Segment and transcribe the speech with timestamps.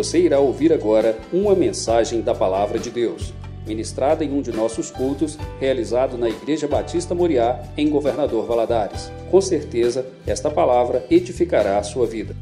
[0.00, 3.34] Você irá ouvir agora uma mensagem da Palavra de Deus,
[3.66, 9.10] ministrada em um de nossos cultos, realizado na Igreja Batista Moriá, em Governador Valadares.
[9.30, 12.34] Com certeza, esta palavra edificará a sua vida.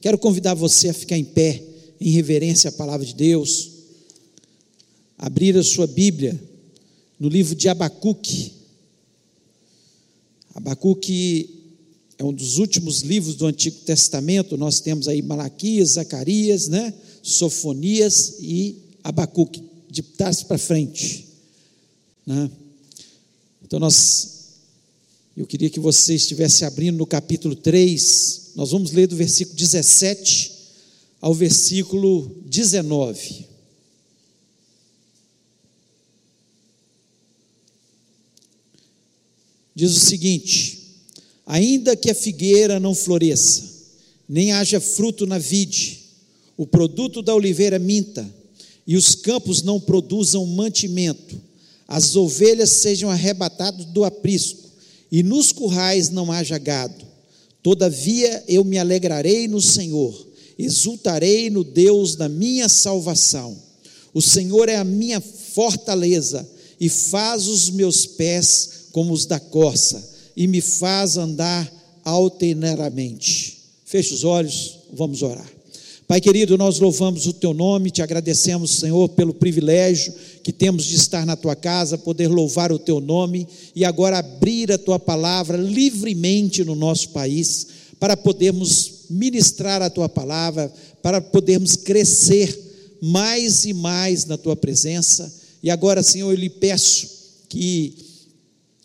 [0.00, 1.60] Quero convidar você a ficar em pé,
[2.00, 3.68] em reverência à palavra de Deus,
[5.18, 6.40] abrir a sua Bíblia
[7.18, 8.52] no livro de Abacuque.
[10.54, 11.61] Abacuque
[12.22, 14.56] é um dos últimos livros do Antigo Testamento.
[14.56, 16.94] Nós temos aí Malaquias, Zacarias, né?
[17.20, 21.26] Sofonias e Abacuque, de trás para frente.
[22.24, 22.48] Né?
[23.64, 24.30] Então nós
[25.36, 28.52] eu queria que você estivesse abrindo no capítulo 3.
[28.54, 30.52] Nós vamos ler do versículo 17
[31.20, 33.46] ao versículo 19.
[39.74, 40.81] Diz o seguinte:
[41.46, 43.64] Ainda que a figueira não floresça,
[44.28, 46.00] nem haja fruto na vide,
[46.56, 48.28] o produto da oliveira minta,
[48.86, 51.40] e os campos não produzam mantimento,
[51.86, 54.70] as ovelhas sejam arrebatadas do aprisco,
[55.10, 57.04] e nos currais não haja gado.
[57.62, 60.26] Todavia eu me alegrarei no Senhor,
[60.58, 63.56] exultarei no Deus da minha salvação.
[64.14, 66.48] O Senhor é a minha fortaleza
[66.80, 71.70] e faz os meus pés como os da corça e me faz andar
[72.04, 73.58] alternamente.
[73.84, 75.50] Feche os olhos, vamos orar.
[76.08, 80.96] Pai querido, nós louvamos o teu nome, te agradecemos, Senhor, pelo privilégio que temos de
[80.96, 85.56] estar na tua casa, poder louvar o teu nome e agora abrir a tua palavra
[85.56, 87.66] livremente no nosso país,
[87.98, 90.70] para podermos ministrar a tua palavra,
[91.02, 92.58] para podermos crescer
[93.00, 95.32] mais e mais na tua presença.
[95.62, 97.08] E agora, Senhor, eu lhe peço
[97.48, 97.94] que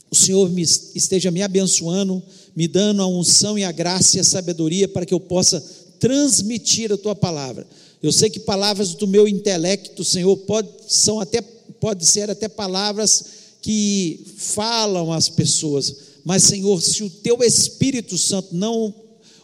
[0.09, 2.21] o Senhor me, esteja me abençoando,
[2.55, 5.63] me dando a unção e a graça e a sabedoria para que eu possa
[5.99, 7.67] transmitir a tua palavra.
[8.01, 13.25] Eu sei que palavras do meu intelecto, Senhor, pode, são até, pode ser até palavras
[13.61, 15.95] que falam às pessoas,
[16.27, 18.93] mas, Senhor, se o teu Espírito Santo não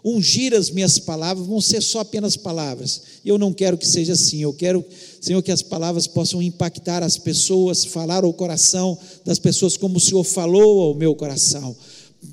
[0.04, 3.02] ungir as minhas palavras, vão ser só apenas palavras.
[3.26, 4.42] Eu não quero que seja assim.
[4.42, 4.84] Eu quero,
[5.24, 10.02] Senhor, que as palavras possam impactar as pessoas, falar ao coração das pessoas como o
[10.02, 11.74] Senhor falou ao meu coração.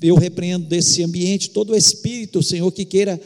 [0.01, 3.17] Eu repreendo desse ambiente todo o espírito, Senhor, que queira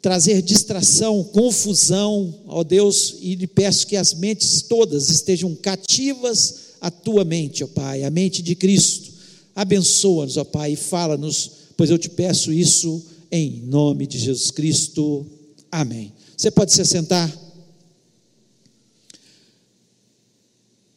[0.00, 6.90] trazer distração, confusão, ó Deus, e lhe peço que as mentes todas estejam cativas à
[6.90, 9.12] tua mente, ó Pai, a mente de Cristo.
[9.54, 13.00] Abençoa-nos, ó Pai, e fala-nos, pois eu te peço isso
[13.30, 15.24] em nome de Jesus Cristo.
[15.70, 16.12] Amém.
[16.36, 17.41] Você pode se sentar.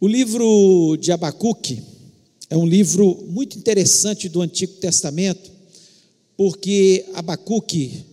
[0.05, 1.81] O livro de Abacuque
[2.47, 5.49] é um livro muito interessante do Antigo Testamento,
[6.37, 8.05] porque Abacuque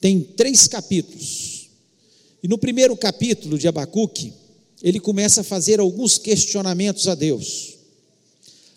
[0.00, 1.68] tem três capítulos.
[2.42, 4.32] E no primeiro capítulo de Abacuque,
[4.82, 7.74] ele começa a fazer alguns questionamentos a Deus.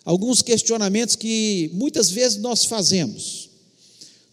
[0.04, 3.48] Alguns questionamentos que muitas vezes nós fazemos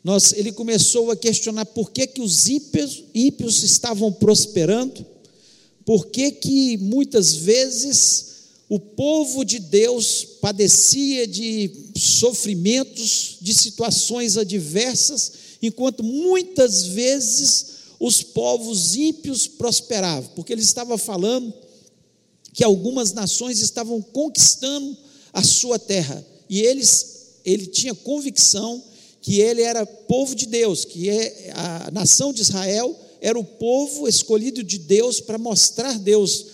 [0.03, 5.05] nós, ele começou a questionar por que, que os ímpios, ímpios estavam prosperando,
[5.85, 8.31] por que, que muitas vezes
[8.69, 17.65] o povo de Deus padecia de sofrimentos, de situações adversas, enquanto muitas vezes
[17.99, 21.53] os povos ímpios prosperavam, porque ele estava falando
[22.53, 24.97] que algumas nações estavam conquistando
[25.33, 28.83] a sua terra, e eles, ele tinha convicção
[29.21, 34.07] que ele era povo de Deus, que é a nação de Israel era o povo
[34.07, 36.47] escolhido de Deus para mostrar Deus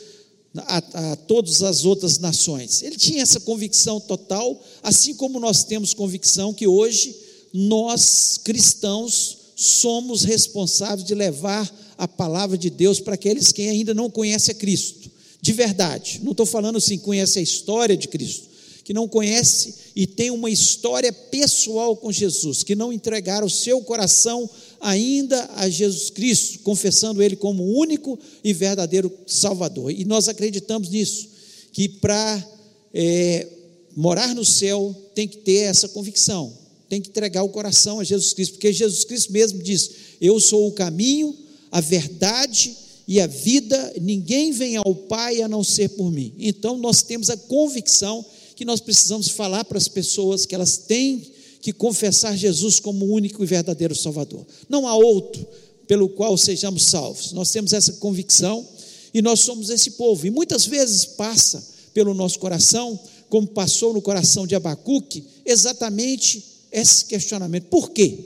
[0.55, 2.83] a, a, todas as outras nações.
[2.83, 7.16] Ele tinha essa convicção total, assim como nós temos convicção que hoje
[7.53, 14.09] nós cristãos somos responsáveis de levar a palavra de Deus para aqueles que ainda não
[14.09, 15.09] conhecem a Cristo.
[15.41, 18.47] De verdade, não estou falando assim, conhece a história de Cristo,
[18.83, 23.81] que não conhece e tem uma história pessoal com Jesus, que não entregaram o seu
[23.81, 29.91] coração ainda a Jesus Cristo, confessando Ele como único e verdadeiro Salvador.
[29.91, 31.29] E nós acreditamos nisso,
[31.71, 32.47] que para
[32.94, 33.47] é,
[33.95, 36.53] morar no céu tem que ter essa convicção,
[36.89, 39.91] tem que entregar o coração a Jesus Cristo, porque Jesus Cristo mesmo diz:
[40.21, 41.35] Eu sou o caminho,
[41.71, 42.75] a verdade
[43.07, 46.33] e a vida, ninguém vem ao Pai a não ser por mim.
[46.38, 48.25] Então nós temos a convicção
[48.56, 51.21] que nós precisamos falar para as pessoas que elas têm
[51.62, 54.45] que confessar Jesus como único e verdadeiro Salvador.
[54.69, 55.45] Não há outro
[55.88, 57.31] pelo qual sejamos salvos.
[57.31, 58.68] Nós temos essa convicção
[59.13, 60.27] e nós somos esse povo.
[60.27, 63.00] E muitas vezes passa pelo nosso coração,
[63.30, 67.65] como passou no coração de Abacuque, exatamente esse questionamento.
[67.65, 68.18] Por quê?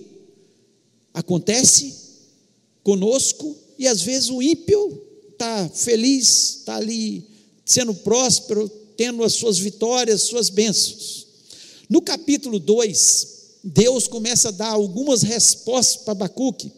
[1.13, 1.94] Acontece
[2.83, 5.01] conosco e às vezes o ímpio
[5.31, 7.25] está feliz, está ali
[7.66, 11.20] sendo próspero, tendo as suas vitórias, suas bênçãos.
[11.92, 13.28] No capítulo 2,
[13.66, 16.72] Deus começa a dar algumas respostas para Abacuque,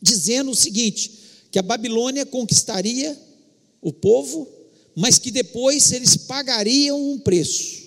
[0.00, 1.12] dizendo o seguinte:
[1.50, 3.14] que a Babilônia conquistaria
[3.82, 4.48] o povo,
[4.96, 7.82] mas que depois eles pagariam um preço,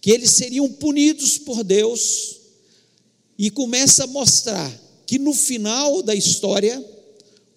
[0.00, 2.36] que eles seriam punidos por Deus,
[3.36, 4.72] e começa a mostrar
[5.06, 6.82] que no final da história,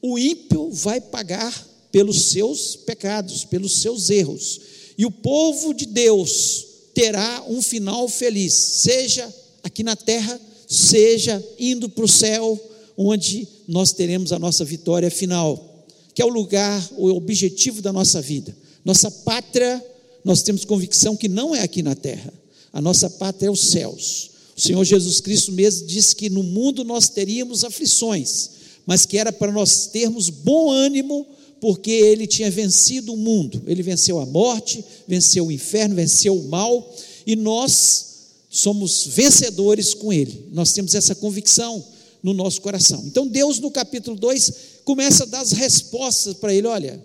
[0.01, 4.59] o ímpio vai pagar pelos seus pecados, pelos seus erros,
[4.97, 6.64] e o povo de Deus
[6.95, 9.31] terá um final feliz, seja
[9.61, 12.59] aqui na terra, seja indo para o céu,
[12.97, 18.21] onde nós teremos a nossa vitória final, que é o lugar, o objetivo da nossa
[18.21, 18.55] vida.
[18.85, 19.83] Nossa pátria,
[20.23, 22.33] nós temos convicção que não é aqui na terra,
[22.71, 24.31] a nossa pátria é os céus.
[24.55, 28.51] O Senhor Jesus Cristo mesmo disse que no mundo nós teríamos aflições,
[28.85, 31.27] mas que era para nós termos bom ânimo,
[31.59, 36.47] porque ele tinha vencido o mundo, ele venceu a morte, venceu o inferno, venceu o
[36.47, 38.05] mal, e nós
[38.49, 40.47] somos vencedores com ele.
[40.51, 41.83] Nós temos essa convicção
[42.21, 43.03] no nosso coração.
[43.05, 44.53] Então, Deus, no capítulo 2,
[44.83, 47.03] começa a dar as respostas para ele: olha,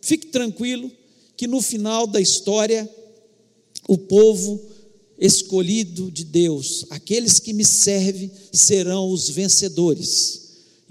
[0.00, 0.90] fique tranquilo,
[1.36, 2.88] que no final da história,
[3.88, 4.60] o povo
[5.18, 10.41] escolhido de Deus, aqueles que me servem, serão os vencedores.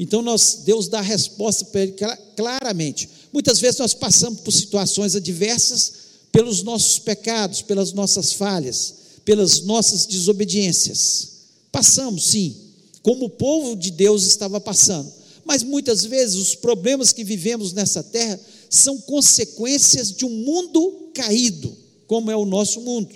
[0.01, 1.95] Então, nós, Deus dá a resposta para ele
[2.35, 3.07] claramente.
[3.31, 5.93] Muitas vezes nós passamos por situações adversas
[6.31, 11.27] pelos nossos pecados, pelas nossas falhas, pelas nossas desobediências.
[11.71, 12.55] Passamos, sim,
[13.03, 15.13] como o povo de Deus estava passando.
[15.45, 18.39] Mas muitas vezes os problemas que vivemos nessa terra
[18.71, 21.77] são consequências de um mundo caído,
[22.07, 23.13] como é o nosso mundo.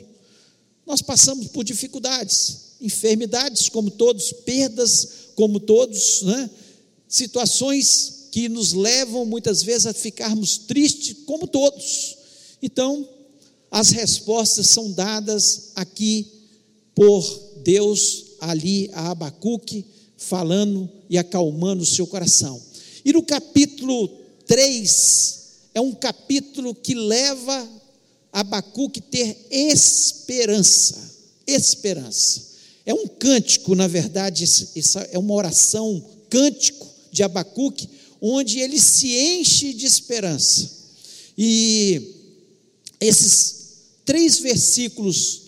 [0.86, 6.48] Nós passamos por dificuldades, enfermidades, como todos, perdas, como todos, né?
[7.16, 12.18] Situações que nos levam muitas vezes a ficarmos tristes, como todos.
[12.62, 13.08] Então,
[13.72, 16.28] as respostas são dadas aqui
[16.94, 17.24] por
[17.64, 19.86] Deus ali a Abacuque,
[20.18, 22.62] falando e acalmando o seu coração.
[23.06, 24.08] E no capítulo
[24.46, 25.40] 3,
[25.74, 27.68] é um capítulo que leva
[28.34, 31.16] Abacuque ter esperança.
[31.48, 32.42] Esperança.
[32.86, 36.85] É um cântico, na verdade, essa é uma oração, cântico
[37.16, 37.88] de Abacuque,
[38.22, 40.70] onde ele se enche de esperança.
[41.38, 42.14] E
[43.00, 43.56] esses
[44.04, 45.42] três versículos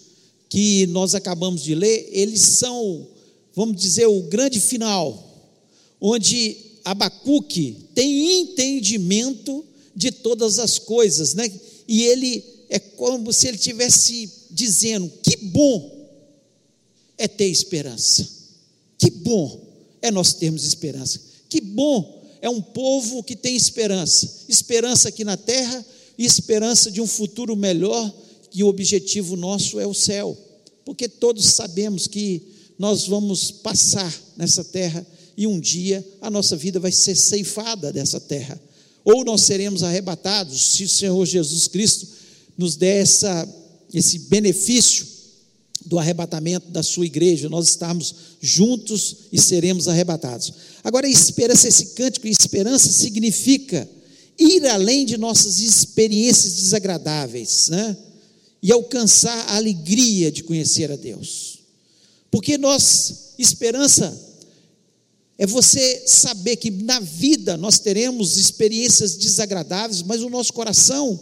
[0.49, 3.05] que nós acabamos de ler, eles são,
[3.53, 5.51] vamos dizer, o grande final,
[5.99, 6.55] onde
[6.85, 11.51] Abacuque tem entendimento de todas as coisas, né?
[11.85, 16.07] E ele é como se ele tivesse dizendo: que bom
[17.17, 18.25] é ter esperança,
[18.97, 19.67] que bom
[20.01, 21.19] é nós termos esperança,
[21.49, 25.85] que bom é um povo que tem esperança, esperança aqui na terra
[26.17, 28.13] e esperança de um futuro melhor
[28.49, 30.37] que o objetivo nosso é o céu,
[30.85, 32.41] porque todos sabemos que
[32.77, 35.05] nós vamos passar nessa terra
[35.35, 38.59] e um dia a nossa vida vai ser ceifada dessa terra,
[39.03, 42.07] ou nós seremos arrebatados, se o Senhor Jesus Cristo
[42.57, 43.47] nos der essa,
[43.93, 45.16] esse benefício
[45.85, 50.53] do arrebatamento da sua igreja, nós estarmos juntos e seremos arrebatados.
[50.83, 53.89] Agora, esperança, esse cântico, esperança significa
[54.37, 57.97] ir além de nossas experiências desagradáveis, né?
[58.61, 61.59] e alcançar a alegria de conhecer a Deus.
[62.29, 64.27] Porque nós, esperança,
[65.37, 71.19] é você saber que na vida nós teremos experiências desagradáveis, mas o nosso coração,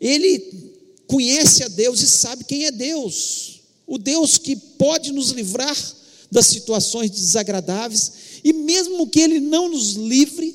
[0.00, 0.74] ele
[1.06, 3.53] conhece a Deus e sabe quem é Deus.
[3.86, 5.76] O Deus que pode nos livrar
[6.30, 8.12] das situações desagradáveis,
[8.42, 10.54] e mesmo que Ele não nos livre,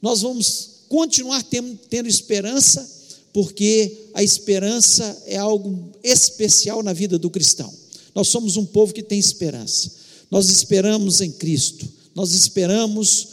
[0.00, 2.94] nós vamos continuar tendo, tendo esperança
[3.34, 7.70] porque a esperança é algo especial na vida do cristão.
[8.14, 9.90] Nós somos um povo que tem esperança.
[10.30, 11.84] Nós esperamos em Cristo.
[12.14, 13.28] Nós esperamos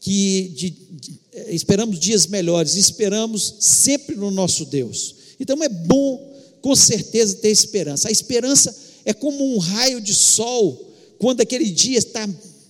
[0.00, 2.74] que de, de, esperamos dias melhores.
[2.74, 5.14] Esperamos sempre no nosso Deus.
[5.38, 6.23] Então é bom,
[6.64, 8.08] com certeza, ter esperança.
[8.08, 12.26] A esperança é como um raio de sol quando aquele dia está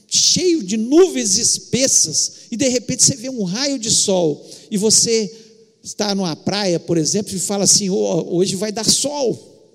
[0.09, 5.33] cheio de nuvens espessas e de repente você vê um raio de sol e você
[5.81, 9.73] está numa praia, por exemplo, e fala assim: oh, hoje vai dar sol.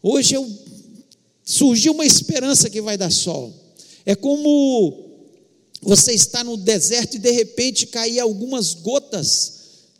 [0.00, 0.48] Hoje eu,
[1.44, 3.52] surgiu uma esperança que vai dar sol.
[4.06, 5.10] É como
[5.82, 9.54] você está no deserto e de repente cair algumas gotas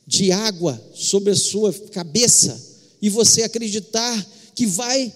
[0.06, 2.70] de água sobre a sua cabeça
[3.02, 5.12] e você acreditar que vai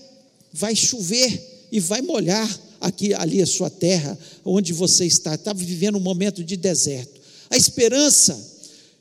[0.52, 5.96] vai chover e vai molhar aqui, ali a sua terra, onde você está, estava vivendo
[5.96, 7.20] um momento de deserto.
[7.50, 8.38] A esperança,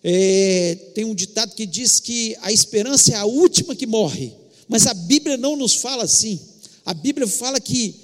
[0.03, 4.33] é, tem um ditado que diz que a esperança é a última que morre,
[4.67, 6.39] mas a Bíblia não nos fala assim.
[6.85, 7.95] A Bíblia fala que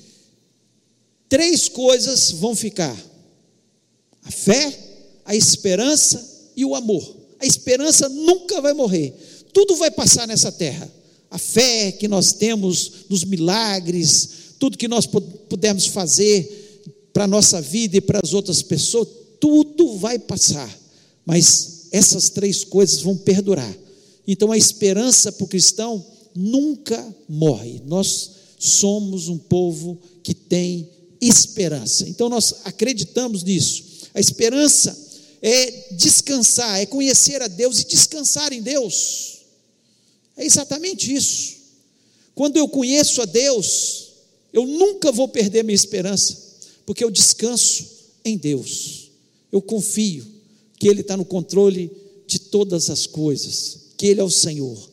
[1.30, 2.98] três coisas vão ficar:
[4.24, 4.78] a fé,
[5.26, 7.18] a esperança e o amor.
[7.40, 9.14] A esperança nunca vai morrer,
[9.54, 10.92] tudo vai passar nessa terra.
[11.30, 14.30] A fé que nós temos nos milagres,
[14.60, 16.82] tudo que nós pudermos fazer
[17.14, 19.08] para a nossa vida e para as outras pessoas,
[19.40, 20.70] tudo vai passar,
[21.26, 23.74] mas essas três coisas vão perdurar.
[24.28, 26.06] Então a esperança para o cristão
[26.36, 27.82] nunca morre.
[27.86, 30.88] Nós somos um povo que tem
[31.20, 32.08] esperança.
[32.08, 33.84] Então nós acreditamos nisso.
[34.14, 34.98] A esperança
[35.42, 39.41] é descansar, é conhecer a Deus e descansar em Deus.
[40.38, 41.56] É exatamente isso.
[42.34, 44.10] Quando eu conheço a Deus,
[44.54, 46.38] eu nunca vou perder minha esperança,
[46.86, 47.86] porque eu descanso
[48.24, 49.12] em Deus.
[49.52, 50.26] Eu confio
[50.80, 51.92] que Ele está no controle
[52.26, 54.90] de todas as coisas, que Ele é o Senhor,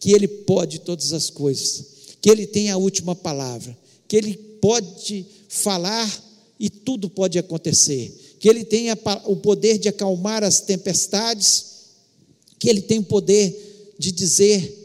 [0.00, 1.84] que Ele pode todas as coisas,
[2.20, 3.76] que Ele tem a última palavra,
[4.06, 6.24] que Ele pode falar
[6.58, 8.86] e tudo pode acontecer, que Ele tem
[9.26, 11.66] o poder de acalmar as tempestades,
[12.58, 14.77] que Ele tem o poder de dizer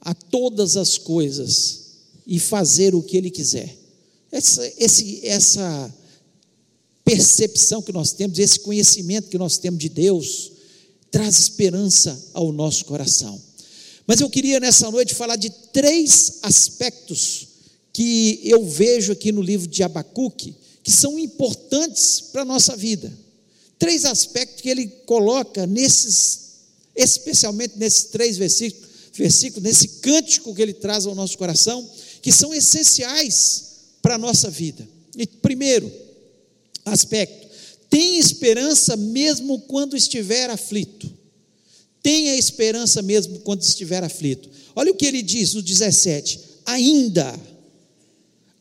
[0.00, 1.80] a todas as coisas
[2.26, 3.76] e fazer o que Ele quiser.
[4.32, 5.94] Essa, esse, essa
[7.04, 10.52] percepção que nós temos, esse conhecimento que nós temos de Deus,
[11.10, 13.40] traz esperança ao nosso coração.
[14.06, 17.48] Mas eu queria nessa noite falar de três aspectos
[17.92, 23.12] que eu vejo aqui no livro de Abacuque, que são importantes para a nossa vida.
[23.78, 26.40] Três aspectos que ele coloca nesses,
[26.94, 31.88] especialmente nesses três versículos, versículos, nesse cântico que ele traz ao nosso coração,
[32.22, 33.70] que são essenciais
[34.02, 34.86] para a nossa vida.
[35.16, 35.90] E primeiro
[36.84, 37.48] aspecto,
[37.88, 41.10] tem esperança mesmo quando estiver aflito.
[42.02, 44.48] Tenha esperança mesmo quando estiver aflito.
[44.74, 47.38] Olha o que ele diz no 17: ainda,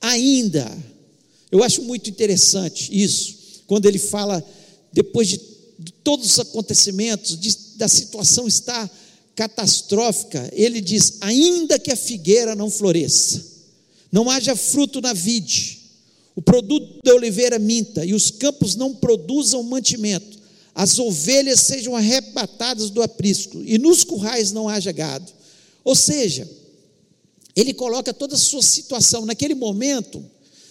[0.01, 0.77] ainda.
[1.51, 4.43] Eu acho muito interessante isso, quando ele fala,
[4.91, 5.39] depois de,
[5.79, 8.89] de todos os acontecimentos, de, da situação estar
[9.39, 13.41] catastrófica, ele diz: ainda que a figueira não floresça,
[14.11, 15.79] não haja fruto na vide,
[16.35, 20.37] o produto da oliveira minta e os campos não produzam mantimento,
[20.75, 25.31] as ovelhas sejam arrebatadas do aprisco e nos currais não haja gado.
[25.85, 26.45] Ou seja,
[27.55, 30.21] ele coloca toda a sua situação naquele momento.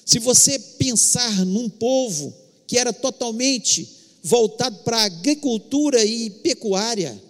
[0.05, 2.35] Se você pensar num povo
[2.67, 3.89] que era totalmente
[4.23, 7.28] voltado para a agricultura e pecuária,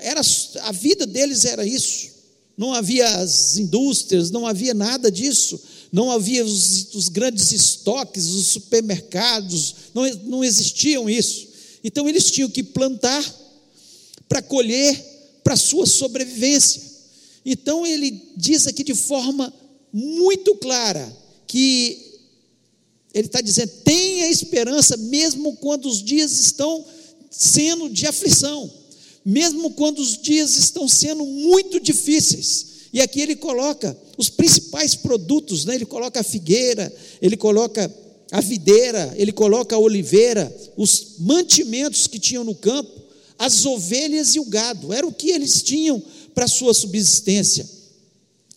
[0.00, 0.20] era,
[0.62, 2.10] a vida deles era isso.
[2.56, 5.60] Não havia as indústrias, não havia nada disso.
[5.92, 11.48] Não havia os, os grandes estoques, os supermercados, não, não existiam isso.
[11.82, 13.24] Então eles tinham que plantar
[14.28, 15.00] para colher
[15.42, 16.82] para sua sobrevivência.
[17.44, 19.52] Então ele diz aqui de forma
[19.92, 22.18] muito clara que
[23.14, 26.84] ele está dizendo: tenha esperança, mesmo quando os dias estão
[27.30, 28.70] sendo de aflição
[29.28, 32.66] mesmo quando os dias estão sendo muito difíceis.
[32.94, 35.74] E aqui ele coloca os principais produtos, né?
[35.74, 37.94] ele coloca a figueira, ele coloca
[38.32, 42.90] a videira, ele coloca a oliveira, os mantimentos que tinham no campo,
[43.38, 46.02] as ovelhas e o gado, era o que eles tinham
[46.34, 47.68] para sua subsistência.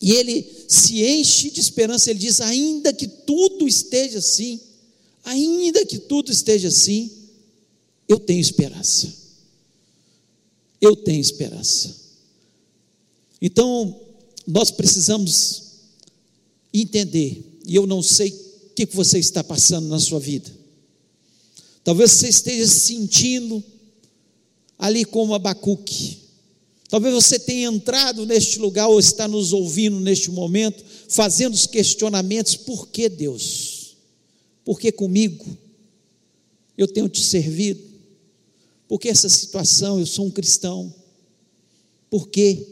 [0.00, 4.58] E ele se enche de esperança, ele diz: ainda que tudo esteja assim,
[5.22, 7.10] ainda que tudo esteja assim,
[8.08, 9.21] eu tenho esperança
[10.82, 11.94] eu tenho esperança.
[13.40, 14.00] Então,
[14.44, 15.62] nós precisamos
[16.74, 20.50] entender, e eu não sei o que você está passando na sua vida.
[21.84, 23.62] Talvez você esteja se sentindo
[24.76, 26.18] ali como Abacuque.
[26.88, 32.56] Talvez você tenha entrado neste lugar ou está nos ouvindo neste momento, fazendo os questionamentos:
[32.56, 33.96] por que Deus?
[34.64, 35.46] Por que comigo?
[36.76, 37.91] Eu tenho te servido?
[38.92, 40.94] Porque essa situação, eu sou um cristão.
[42.10, 42.62] Porque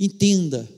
[0.00, 0.68] entenda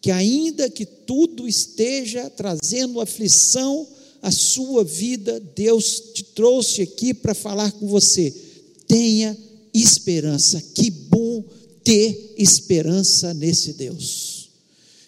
[0.00, 3.86] que ainda que tudo esteja trazendo aflição
[4.22, 8.34] à sua vida, Deus te trouxe aqui para falar com você.
[8.88, 9.36] Tenha
[9.74, 10.58] esperança.
[10.74, 11.44] Que bom
[11.84, 14.48] ter esperança nesse Deus.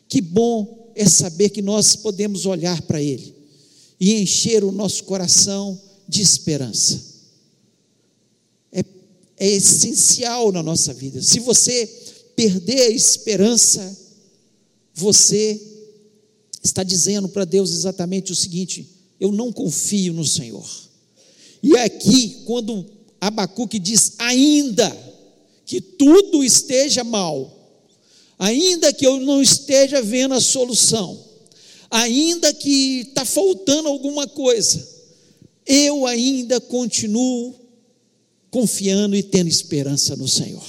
[0.06, 3.34] Que bom é saber que nós podemos olhar para Ele
[3.98, 7.07] e encher o nosso coração de esperança
[9.38, 11.22] é essencial na nossa vida.
[11.22, 11.86] Se você
[12.34, 13.96] perder a esperança,
[14.94, 15.60] você
[16.62, 18.88] está dizendo para Deus exatamente o seguinte:
[19.20, 20.68] eu não confio no Senhor.
[21.62, 22.86] E aqui, quando
[23.20, 24.96] Abacuque diz, ainda
[25.66, 27.54] que tudo esteja mal,
[28.38, 31.18] ainda que eu não esteja vendo a solução,
[31.90, 34.86] ainda que está faltando alguma coisa,
[35.66, 37.54] eu ainda continuo
[38.50, 40.66] confiando e tendo esperança no Senhor.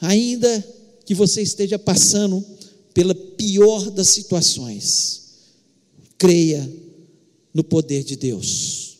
[0.00, 0.66] Ainda
[1.04, 2.44] que você esteja passando
[2.94, 5.22] pela pior das situações,
[6.18, 6.70] creia
[7.52, 8.98] no poder de Deus.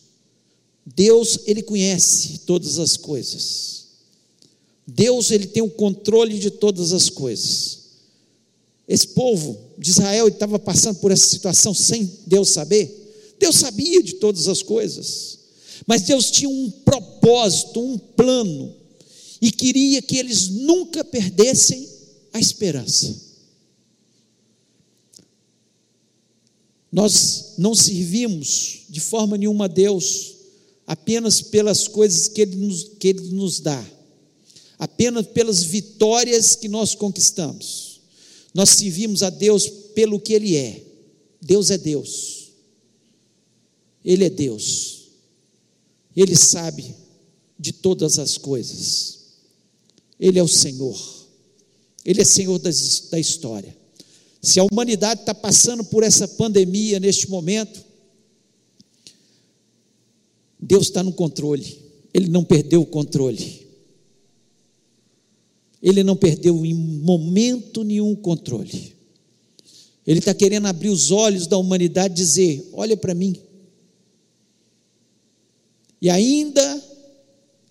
[0.85, 3.83] Deus, ele conhece todas as coisas.
[4.85, 7.83] Deus, ele tem o controle de todas as coisas.
[8.87, 13.35] Esse povo de Israel estava passando por essa situação sem Deus saber.
[13.39, 15.39] Deus sabia de todas as coisas.
[15.85, 18.75] Mas Deus tinha um propósito, um plano,
[19.41, 21.87] e queria que eles nunca perdessem
[22.31, 23.33] a esperança.
[26.91, 30.33] Nós não servimos de forma nenhuma a Deus
[30.85, 33.83] apenas pelas coisas que Ele nos, que Ele nos dá,
[34.77, 38.01] apenas pelas vitórias que nós conquistamos.
[38.53, 40.83] Nós servimos a Deus pelo que Ele é.
[41.41, 42.51] Deus é Deus.
[44.05, 45.02] Ele é Deus.
[46.15, 46.95] Ele sabe
[47.57, 49.19] de todas as coisas.
[50.19, 50.97] Ele é o Senhor.
[52.05, 53.75] Ele é Senhor das, da história.
[54.41, 57.83] Se a humanidade está passando por essa pandemia neste momento,
[60.59, 61.77] Deus está no controle,
[62.13, 63.63] Ele não perdeu o controle.
[65.81, 68.93] Ele não perdeu em momento nenhum o controle.
[70.07, 73.35] Ele está querendo abrir os olhos da humanidade e dizer: olha para mim.
[76.03, 76.83] E ainda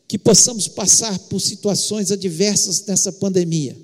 [0.08, 3.76] que possamos passar por situações adversas nessa pandemia,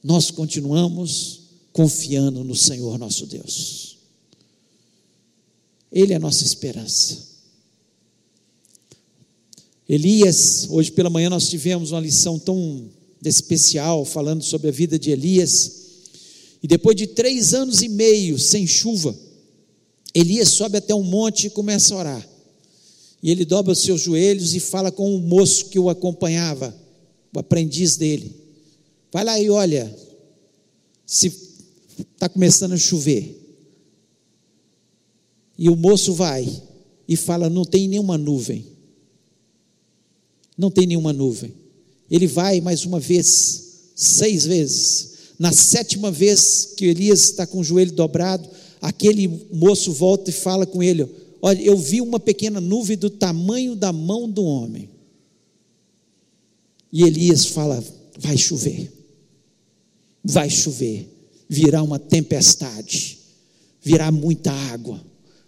[0.00, 1.40] nós continuamos
[1.72, 3.98] confiando no Senhor nosso Deus.
[5.90, 7.26] Ele é a nossa esperança.
[9.88, 12.88] Elias, hoje pela manhã nós tivemos uma lição tão
[13.24, 15.72] especial falando sobre a vida de Elias.
[16.62, 19.18] E depois de três anos e meio sem chuva,
[20.14, 22.37] Elias sobe até um monte e começa a orar.
[23.22, 26.74] E ele dobra os seus joelhos e fala com o moço que o acompanhava,
[27.34, 28.34] o aprendiz dele.
[29.12, 29.94] Vai lá e olha,
[31.04, 31.32] se
[31.98, 33.34] está começando a chover.
[35.58, 36.48] E o moço vai
[37.08, 38.66] e fala: não tem nenhuma nuvem.
[40.56, 41.52] Não tem nenhuma nuvem.
[42.10, 45.08] Ele vai mais uma vez, seis vezes.
[45.38, 48.48] Na sétima vez que Elias está com o joelho dobrado,
[48.80, 51.08] aquele moço volta e fala com ele:
[51.40, 54.90] Olha, eu vi uma pequena nuvem do tamanho da mão do homem.
[56.92, 57.82] E Elias fala:
[58.18, 58.92] Vai chover.
[60.24, 63.18] Vai chover virá uma tempestade,
[63.80, 65.02] virá muita água,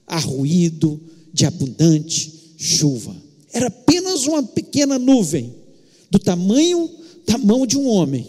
[0.06, 0.98] arruído
[1.32, 3.14] de abundante chuva.
[3.52, 5.54] Era apenas uma pequena nuvem,
[6.10, 6.90] do tamanho
[7.26, 8.26] da mão de um homem.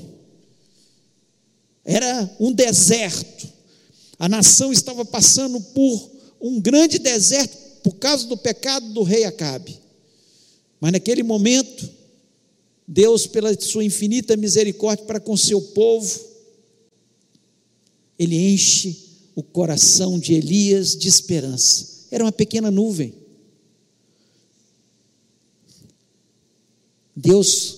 [1.86, 3.50] Era um deserto.
[4.20, 6.11] A nação estava passando por
[6.42, 9.80] um grande deserto por causa do pecado do rei Acabe.
[10.80, 11.88] Mas naquele momento,
[12.88, 16.20] Deus, pela sua infinita misericórdia para com seu povo,
[18.18, 22.08] ele enche o coração de Elias de esperança.
[22.12, 23.14] Era uma pequena nuvem.
[27.16, 27.78] Deus,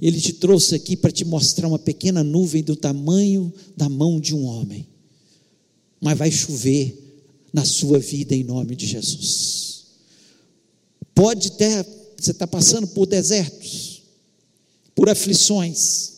[0.00, 4.34] Ele te trouxe aqui para te mostrar uma pequena nuvem do tamanho da mão de
[4.34, 4.86] um homem.
[6.00, 7.07] Mas vai chover
[7.52, 9.84] na sua vida em nome de Jesus.
[11.14, 11.84] Pode ter,
[12.16, 14.02] você está passando por desertos,
[14.94, 16.12] por aflições,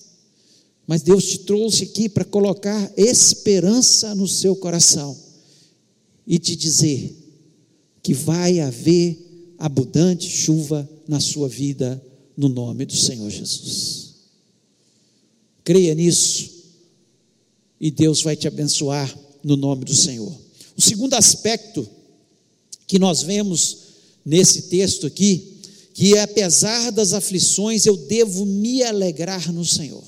[0.86, 5.16] mas Deus te trouxe aqui para colocar esperança no seu coração
[6.26, 7.16] e te dizer
[8.02, 12.02] que vai haver abundante chuva na sua vida,
[12.36, 14.14] no nome do Senhor Jesus.
[15.62, 16.50] Creia nisso
[17.80, 20.49] e Deus vai te abençoar no nome do Senhor.
[20.80, 21.86] O segundo aspecto
[22.86, 23.76] que nós vemos
[24.24, 25.60] nesse texto aqui,
[25.92, 30.02] que é apesar das aflições, eu devo me alegrar no Senhor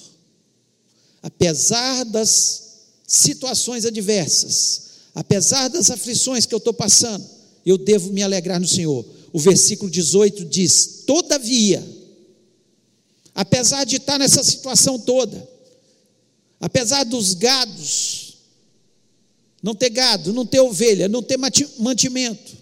[1.23, 4.83] apesar das situações adversas,
[5.15, 7.25] apesar das aflições que eu estou passando,
[7.65, 9.07] eu devo me alegrar no Senhor.
[9.33, 11.87] O versículo 18 diz: Todavia,
[13.35, 15.49] apesar de estar nessa situação toda,
[16.61, 18.22] apesar dos gados,
[19.63, 21.39] não ter gado, não ter ovelha, não ter
[21.79, 22.57] mantimento,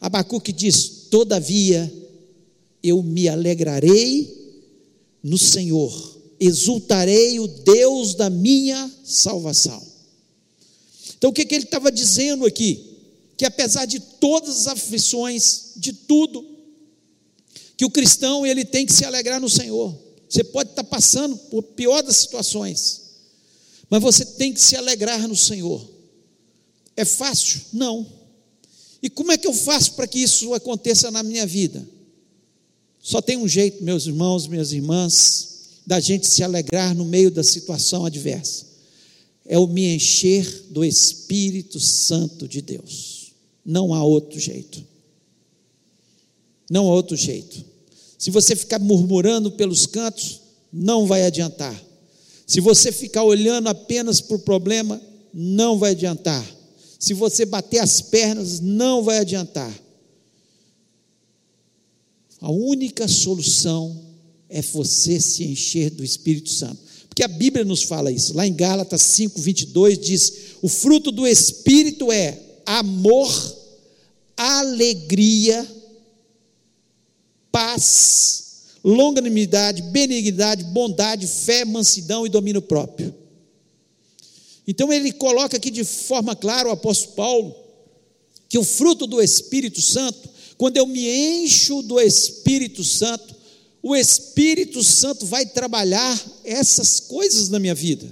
[0.00, 1.92] Abacuque diz: Todavia,
[2.82, 4.38] eu me alegrarei
[5.22, 9.86] no Senhor exultarei o Deus da minha salvação.
[11.18, 12.96] Então o que, que ele estava dizendo aqui?
[13.36, 16.44] Que apesar de todas as aflições, de tudo,
[17.76, 19.94] que o cristão ele tem que se alegrar no Senhor.
[20.28, 23.02] Você pode estar passando por pior das situações,
[23.90, 25.84] mas você tem que se alegrar no Senhor.
[26.96, 27.60] É fácil?
[27.72, 28.06] Não.
[29.02, 31.86] E como é que eu faço para que isso aconteça na minha vida?
[33.02, 37.42] Só tem um jeito, meus irmãos, minhas irmãs, da gente se alegrar no meio da
[37.42, 38.66] situação adversa.
[39.44, 43.32] É o me encher do Espírito Santo de Deus.
[43.64, 44.84] Não há outro jeito.
[46.70, 47.64] Não há outro jeito.
[48.16, 50.40] Se você ficar murmurando pelos cantos,
[50.72, 51.89] não vai adiantar.
[52.50, 55.00] Se você ficar olhando apenas para o problema,
[55.32, 56.44] não vai adiantar.
[56.98, 59.72] Se você bater as pernas, não vai adiantar.
[62.40, 64.04] A única solução
[64.48, 66.82] é você se encher do Espírito Santo.
[67.08, 68.36] Porque a Bíblia nos fala isso.
[68.36, 72.36] Lá em Gálatas 5, 22 diz: o fruto do Espírito é
[72.66, 73.30] amor,
[74.36, 75.64] alegria,
[77.52, 78.49] paz,
[78.82, 83.14] longanimidade, benignidade, bondade, fé, mansidão e domínio próprio.
[84.66, 87.56] Então ele coloca aqui de forma clara o apóstolo Paulo
[88.48, 93.34] que o fruto do Espírito Santo, quando eu me encho do Espírito Santo,
[93.82, 98.06] o Espírito Santo vai trabalhar essas coisas na minha vida.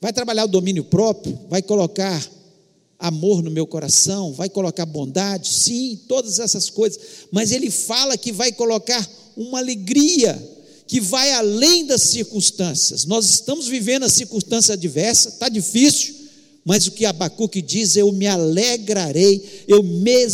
[0.00, 2.26] Vai trabalhar o domínio próprio, vai colocar
[3.00, 7.00] amor no meu coração, vai colocar bondade, sim, todas essas coisas,
[7.32, 10.38] mas ele fala que vai colocar uma alegria
[10.86, 13.06] que vai além das circunstâncias.
[13.06, 16.14] Nós estamos vivendo a circunstância adversa, está difícil,
[16.64, 20.26] mas o que Abacuque diz, eu me alegrarei, eu me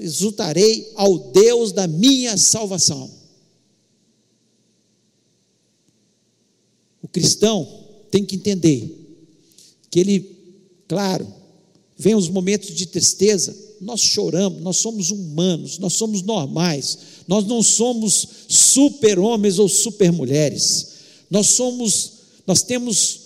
[0.00, 3.10] exultarei ao Deus da minha salvação.
[7.02, 7.68] O cristão
[8.10, 8.96] tem que entender
[9.90, 10.36] que ele,
[10.88, 11.26] claro,
[11.96, 17.62] vem os momentos de tristeza, nós choramos, nós somos humanos, nós somos normais, nós não
[17.62, 20.88] somos super-homens ou super-mulheres.
[21.30, 22.12] Nós somos,
[22.46, 23.20] nós temos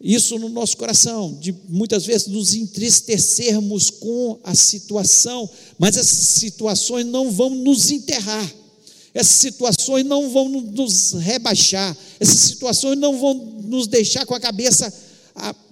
[0.00, 7.06] isso no nosso coração, de muitas vezes nos entristecermos com a situação, mas essas situações
[7.06, 8.54] não vão nos enterrar,
[9.14, 14.92] essas situações não vão nos rebaixar, essas situações não vão nos deixar com a cabeça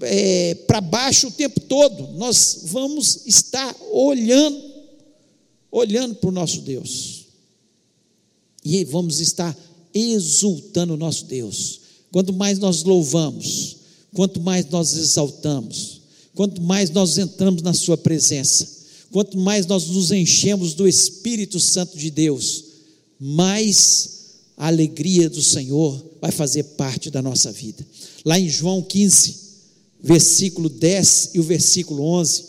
[0.00, 4.60] é, para baixo o tempo todo, nós vamos estar olhando,
[5.70, 7.26] olhando para o nosso Deus.
[8.64, 9.56] E vamos estar
[9.94, 11.80] exultando o nosso Deus.
[12.10, 13.76] Quanto mais nós louvamos,
[14.14, 16.02] quanto mais nós exaltamos,
[16.34, 18.68] quanto mais nós entramos na Sua presença,
[19.10, 22.64] quanto mais nós nos enchemos do Espírito Santo de Deus,
[23.18, 24.12] mais
[24.56, 27.86] a alegria do Senhor vai fazer parte da nossa vida.
[28.24, 29.41] Lá em João 15,
[30.02, 32.44] versículo 10 e o versículo 11,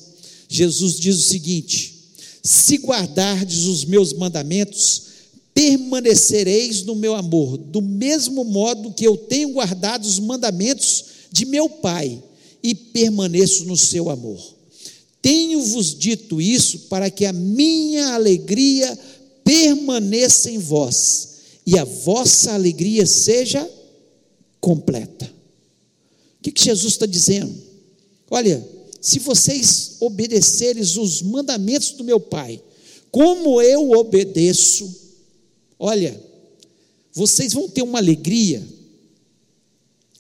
[0.50, 1.94] Jesus diz o seguinte:
[2.42, 5.04] Se guardardes os meus mandamentos,
[5.54, 11.70] permanecereis no meu amor, do mesmo modo que eu tenho guardado os mandamentos de meu
[11.70, 12.22] Pai
[12.62, 14.40] e permaneço no seu amor.
[15.22, 18.98] Tenho-vos dito isso para que a minha alegria
[19.44, 21.30] permaneça em vós
[21.66, 23.70] e a vossa alegria seja
[24.60, 25.43] completa.
[26.44, 27.52] Que, que Jesus está dizendo?
[28.30, 28.64] Olha,
[29.02, 32.62] se vocês obedecerem os mandamentos do meu Pai,
[33.10, 35.04] como eu obedeço,
[35.86, 36.18] Olha,
[37.14, 38.66] vocês vão ter uma alegria,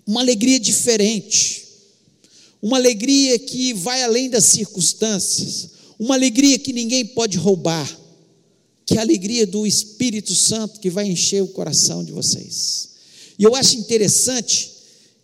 [0.05, 1.65] uma alegria diferente,
[2.61, 7.97] uma alegria que vai além das circunstâncias, uma alegria que ninguém pode roubar,
[8.85, 12.89] que é a alegria do Espírito Santo que vai encher o coração de vocês.
[13.39, 14.72] E eu acho interessante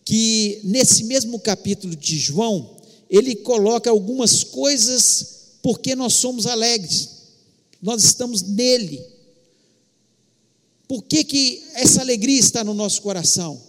[0.10, 7.10] que nesse mesmo capítulo de João, ele coloca algumas coisas porque nós somos alegres,
[7.80, 9.06] nós estamos nele.
[10.88, 13.62] Por que, que essa alegria está no nosso coração?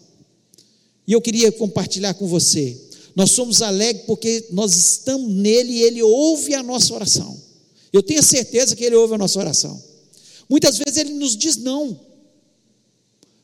[1.07, 2.75] E eu queria compartilhar com você.
[3.15, 7.39] Nós somos alegres porque nós estamos nele e ele ouve a nossa oração.
[7.93, 9.79] Eu tenho certeza que ele ouve a nossa oração.
[10.49, 12.01] Muitas vezes ele nos diz não.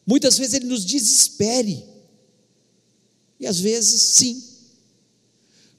[0.07, 1.96] Muitas vezes ele nos diz espere.
[3.39, 4.43] E às vezes sim.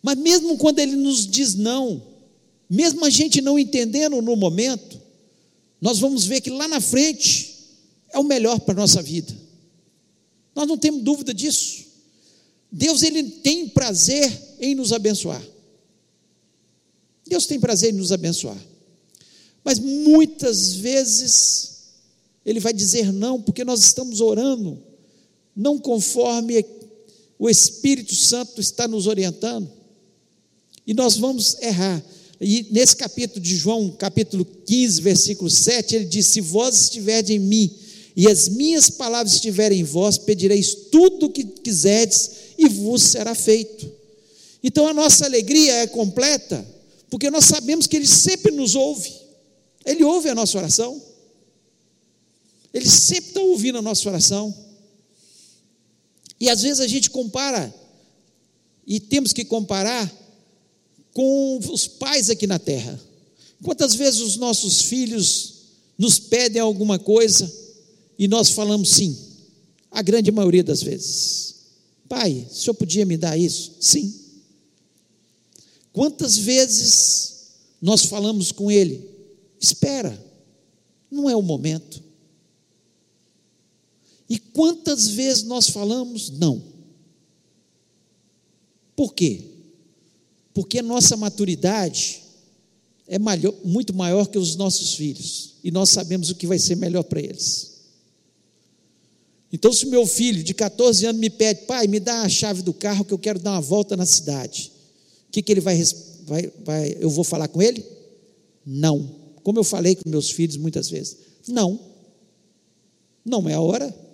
[0.01, 2.01] Mas mesmo quando ele nos diz não,
[2.69, 5.01] mesmo a gente não entendendo no momento,
[5.81, 7.55] nós vamos ver que lá na frente
[8.11, 9.35] é o melhor para a nossa vida.
[10.55, 11.85] Nós não temos dúvida disso.
[12.71, 15.41] Deus ele tem prazer em nos abençoar.
[17.25, 18.57] Deus tem prazer em nos abençoar.
[19.63, 21.77] Mas muitas vezes
[22.45, 24.81] ele vai dizer não, porque nós estamos orando
[25.55, 26.55] não conforme
[27.39, 29.71] o Espírito Santo está nos orientando
[30.85, 32.03] e nós vamos errar.
[32.39, 37.39] E nesse capítulo de João, capítulo 15, versículo 7, ele diz: Se vós estiverdes em
[37.39, 37.75] mim
[38.15, 43.35] e as minhas palavras estiverem em vós, pedireis tudo o que quiserdes e vos será
[43.35, 43.91] feito.
[44.63, 46.65] Então a nossa alegria é completa,
[47.09, 49.11] porque nós sabemos que Ele sempre nos ouve,
[49.85, 51.01] Ele ouve a nossa oração,
[52.73, 54.66] Ele sempre está ouvindo a nossa oração.
[56.39, 57.73] E às vezes a gente compara,
[58.85, 60.11] e temos que comparar
[61.13, 62.99] com os pais aqui na terra.
[63.63, 65.53] Quantas vezes os nossos filhos
[65.97, 67.51] nos pedem alguma coisa
[68.19, 69.17] e nós falamos sim,
[69.91, 71.55] a grande maioria das vezes.
[72.07, 73.75] Pai, o senhor podia me dar isso?
[73.81, 74.13] Sim.
[75.91, 77.33] Quantas vezes
[77.81, 79.09] nós falamos com ele?
[79.59, 80.23] Espera,
[81.09, 82.06] não é o momento.
[84.29, 86.61] E quantas vezes nós falamos não?
[88.95, 89.43] Por quê?
[90.53, 92.23] Porque nossa maturidade
[93.07, 96.75] é maior, muito maior que os nossos filhos, e nós sabemos o que vai ser
[96.75, 97.77] melhor para eles.
[99.51, 102.73] Então, se meu filho de 14 anos me pede, pai, me dá a chave do
[102.73, 104.71] carro que eu quero dar uma volta na cidade,
[105.29, 105.81] o que, que ele vai,
[106.23, 107.85] vai, vai, eu vou falar com ele?
[108.65, 109.09] Não.
[109.43, 111.79] Como eu falei com meus filhos muitas vezes, não.
[113.23, 114.06] Não é a hora.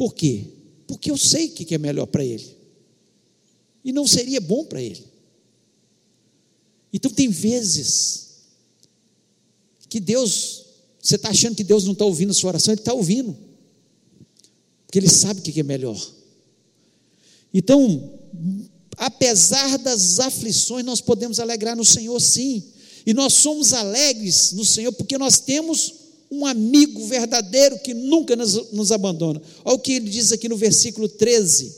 [0.00, 0.46] Por quê?
[0.86, 2.56] Porque eu sei o que é melhor para ele.
[3.84, 5.04] E não seria bom para ele.
[6.90, 8.30] Então tem vezes
[9.90, 10.64] que Deus,
[11.02, 13.36] você está achando que Deus não está ouvindo a sua oração, Ele está ouvindo.
[14.86, 16.00] Porque Ele sabe o que é melhor.
[17.52, 18.18] Então,
[18.96, 22.64] apesar das aflições, nós podemos alegrar no Senhor sim.
[23.04, 25.99] E nós somos alegres no Senhor porque nós temos
[26.30, 29.42] um amigo verdadeiro que nunca nos, nos abandona.
[29.64, 31.74] Olha o que ele diz aqui no versículo 13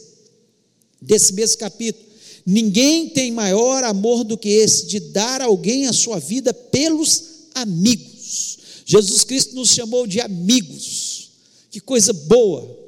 [1.01, 2.05] desse mesmo capítulo.
[2.45, 8.59] Ninguém tem maior amor do que esse, de dar alguém a sua vida pelos amigos.
[8.85, 11.31] Jesus Cristo nos chamou de amigos.
[11.71, 12.79] Que coisa boa.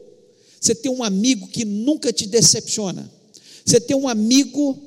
[0.61, 3.11] Você tem um amigo que nunca te decepciona.
[3.65, 4.79] Você tem um amigo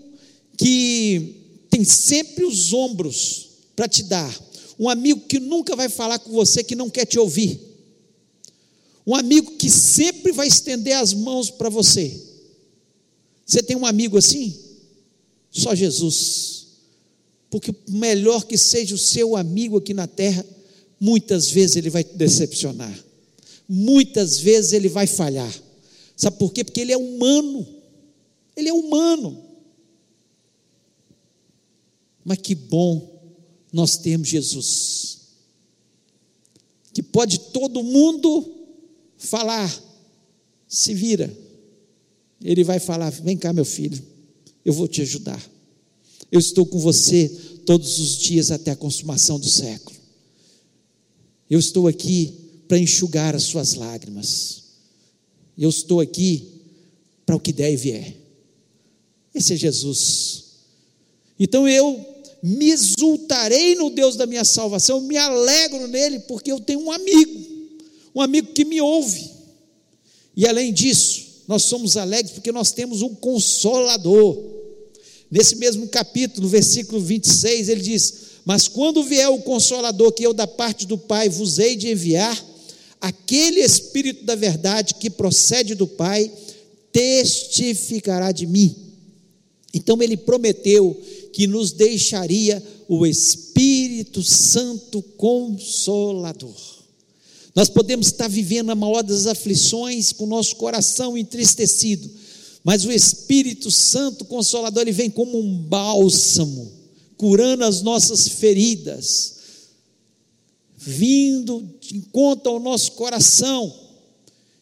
[0.57, 1.35] que
[1.69, 4.46] tem sempre os ombros para te dar
[4.79, 7.59] um amigo que nunca vai falar com você que não quer te ouvir,
[9.05, 12.21] um amigo que sempre vai estender as mãos para você.
[13.45, 14.59] Você tem um amigo assim?
[15.49, 16.67] Só Jesus.
[17.49, 20.45] Porque melhor que seja o seu amigo aqui na terra,
[20.99, 22.93] muitas vezes ele vai te decepcionar.
[23.67, 25.53] Muitas vezes ele vai falhar.
[26.15, 26.65] Sabe por quê?
[26.65, 27.65] Porque ele é humano.
[28.55, 29.41] Ele é humano.
[32.25, 33.16] Mas que bom
[33.71, 35.17] nós temos Jesus,
[36.93, 38.53] que pode todo mundo
[39.17, 39.83] falar,
[40.67, 41.35] se vira,
[42.41, 44.01] ele vai falar: vem cá, meu filho,
[44.63, 45.41] eu vou te ajudar,
[46.31, 47.29] eu estou com você
[47.65, 49.97] todos os dias até a consumação do século,
[51.49, 52.33] eu estou aqui
[52.67, 54.63] para enxugar as suas lágrimas,
[55.57, 56.61] eu estou aqui
[57.25, 58.15] para o que der e vier.
[59.33, 60.45] Esse é Jesus.
[61.39, 66.81] Então eu me exultarei no Deus da minha salvação, me alegro nele, porque eu tenho
[66.81, 67.45] um amigo,
[68.15, 69.31] um amigo que me ouve.
[70.35, 74.37] E além disso, nós somos alegres porque nós temos um consolador.
[75.29, 78.13] Nesse mesmo capítulo, versículo 26, ele diz:
[78.45, 82.45] Mas quando vier o consolador que eu, da parte do Pai, vos hei de enviar,
[83.01, 86.31] aquele Espírito da verdade que procede do Pai,
[86.91, 88.75] testificará de mim.
[89.73, 90.99] Então ele prometeu
[91.37, 96.57] que nos deixaria o Espírito Santo Consolador.
[97.53, 102.09] Nós podemos estar vivendo a maior das aflições com o nosso coração entristecido,
[102.63, 106.71] mas o Espírito Santo Consolador ele vem como um bálsamo,
[107.15, 109.35] curando as nossas feridas,
[110.75, 113.71] vindo de encontro ao nosso coração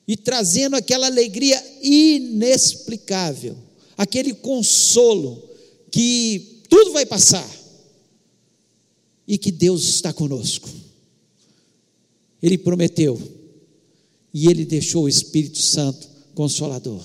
[0.06, 3.56] e trazendo aquela alegria inexplicável,
[3.96, 5.42] aquele consolo
[5.90, 7.50] que tudo vai passar
[9.26, 10.70] e que Deus está conosco.
[12.44, 13.18] Ele prometeu
[14.34, 17.02] e ele deixou o Espírito Santo consolador.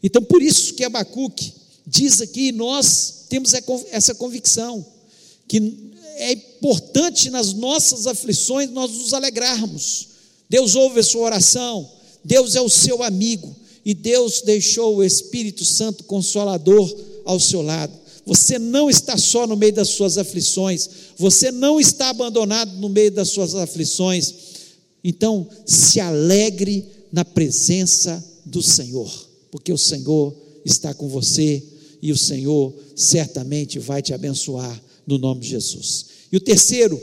[0.00, 1.52] Então, por isso que Abacuque
[1.84, 3.52] diz aqui, nós temos
[3.90, 4.86] essa convicção,
[5.48, 10.06] que é importante nas nossas aflições nós nos alegrarmos.
[10.48, 11.90] Deus ouve a sua oração,
[12.24, 17.99] Deus é o seu amigo, e Deus deixou o Espírito Santo consolador ao seu lado.
[18.26, 23.10] Você não está só no meio das suas aflições, você não está abandonado no meio
[23.10, 24.34] das suas aflições.
[25.02, 29.28] Então, se alegre na presença do Senhor.
[29.50, 30.32] porque o Senhor
[30.64, 31.60] está com você
[32.00, 36.06] e o Senhor certamente vai te abençoar no nome de Jesus.
[36.30, 37.00] E o terceiro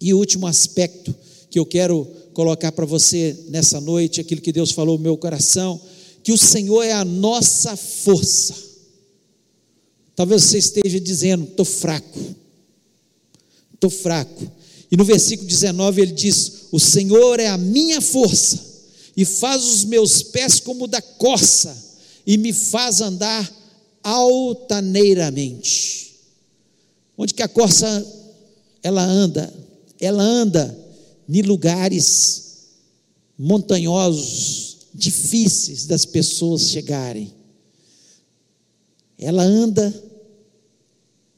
[0.00, 1.14] e último aspecto
[1.48, 5.80] que eu quero colocar para você nessa noite, aquilo que Deus falou no meu coração,
[6.22, 8.54] que o Senhor é a nossa força.
[10.16, 12.20] Talvez você esteja dizendo, estou fraco,
[13.74, 14.52] estou fraco.
[14.90, 18.60] E no versículo 19 ele diz: O Senhor é a minha força,
[19.16, 21.76] e faz os meus pés como da corça,
[22.26, 23.52] e me faz andar
[24.02, 26.14] altaneiramente.
[27.16, 28.06] Onde que a corça
[28.82, 29.52] ela anda?
[30.00, 30.78] Ela anda
[31.28, 32.44] em lugares
[33.38, 37.32] montanhosos, difíceis das pessoas chegarem.
[39.24, 39.92] Ela anda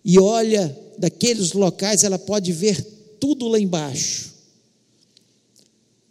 [0.05, 2.81] e olha daqueles locais, ela pode ver
[3.19, 4.35] tudo lá embaixo.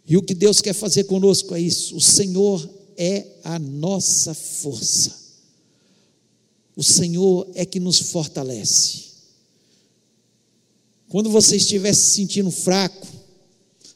[0.08, 5.12] E o que Deus quer fazer conosco é isso: o Senhor é a nossa força,
[6.74, 9.06] o Senhor é que nos fortalece.
[11.08, 13.06] Quando você estiver se sentindo fraco,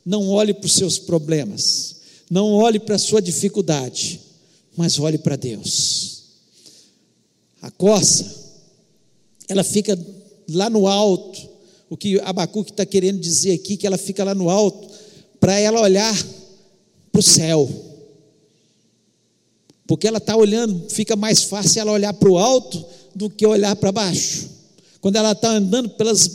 [0.04, 1.96] não olhe para os seus problemas,
[2.30, 4.20] não olhe para a sua dificuldade,
[4.76, 6.19] mas olhe para Deus.
[7.60, 8.26] A coça,
[9.48, 9.98] ela fica
[10.48, 11.48] lá no alto,
[11.88, 14.88] o que Abacuque está querendo dizer aqui, que ela fica lá no alto,
[15.38, 16.16] para ela olhar
[17.10, 17.68] para o céu.
[19.86, 23.74] Porque ela está olhando, fica mais fácil ela olhar para o alto do que olhar
[23.74, 24.48] para baixo.
[25.00, 26.30] Quando ela está andando pelas,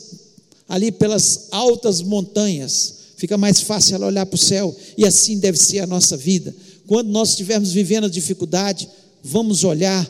[0.67, 5.57] ali pelas altas montanhas, fica mais fácil ela olhar para o céu, e assim deve
[5.57, 6.53] ser a nossa vida.
[6.85, 8.89] Quando nós estivermos vivendo a dificuldade,
[9.23, 10.05] vamos olhar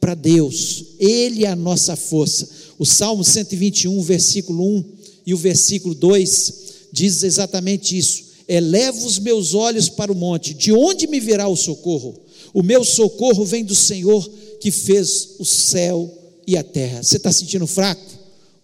[0.00, 2.48] para Deus, Ele é a nossa força.
[2.78, 4.84] O Salmo 121, versículo 1
[5.26, 6.52] e o versículo 2
[6.92, 11.56] diz exatamente isso: Elevo os meus olhos para o monte, de onde me virá o
[11.56, 12.14] socorro?
[12.54, 14.28] O meu socorro vem do Senhor
[14.60, 16.10] que fez o céu
[16.46, 17.02] e a terra.
[17.02, 18.02] Você está sentindo fraco?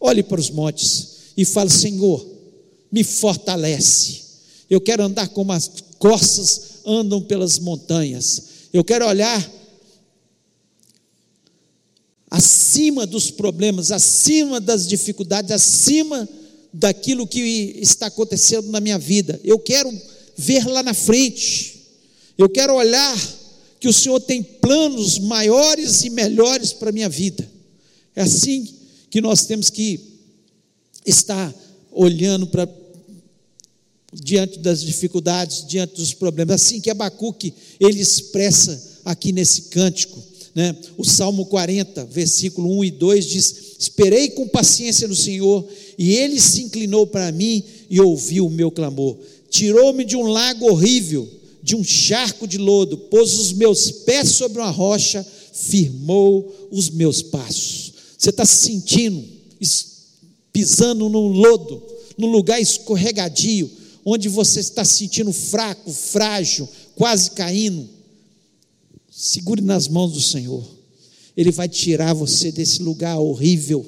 [0.01, 2.27] Olhe para os montes e fale: Senhor,
[2.90, 4.23] me fortalece.
[4.70, 8.42] Eu quero andar como as corças andam pelas montanhas.
[8.73, 9.53] Eu quero olhar
[12.35, 16.29] acima dos problemas, acima das dificuldades, acima
[16.73, 19.40] daquilo que está acontecendo na minha vida.
[19.44, 19.88] Eu quero
[20.37, 21.92] ver lá na frente.
[22.37, 23.16] Eu quero olhar
[23.79, 27.49] que o Senhor tem planos maiores e melhores para a minha vida.
[28.16, 28.68] É assim
[29.09, 30.01] que nós temos que
[31.07, 31.55] estar
[31.92, 32.68] olhando para
[34.12, 36.62] diante das dificuldades, diante dos problemas.
[36.62, 40.20] Assim que Abacuque ele expressa aqui nesse cântico,
[40.55, 40.77] né?
[40.97, 45.67] O Salmo 40, versículo 1 e 2 diz: Esperei com paciência no Senhor,
[45.99, 49.17] e ele se inclinou para mim e ouviu o meu clamor.
[49.51, 51.29] Tirou-me de um lago horrível,
[51.62, 57.23] de um charco de lodo, pôs os meus pés sobre uma rocha, firmou os meus
[57.23, 57.93] passos.
[58.19, 59.35] Você está se sentindo
[60.55, 61.83] pisando no lodo,
[62.17, 63.69] num lugar escorregadio,
[64.05, 67.88] onde você está se sentindo fraco, frágil, quase caindo,
[69.24, 70.62] segure nas mãos do Senhor.
[71.34, 73.84] Ele vai tirar você desse lugar horrível,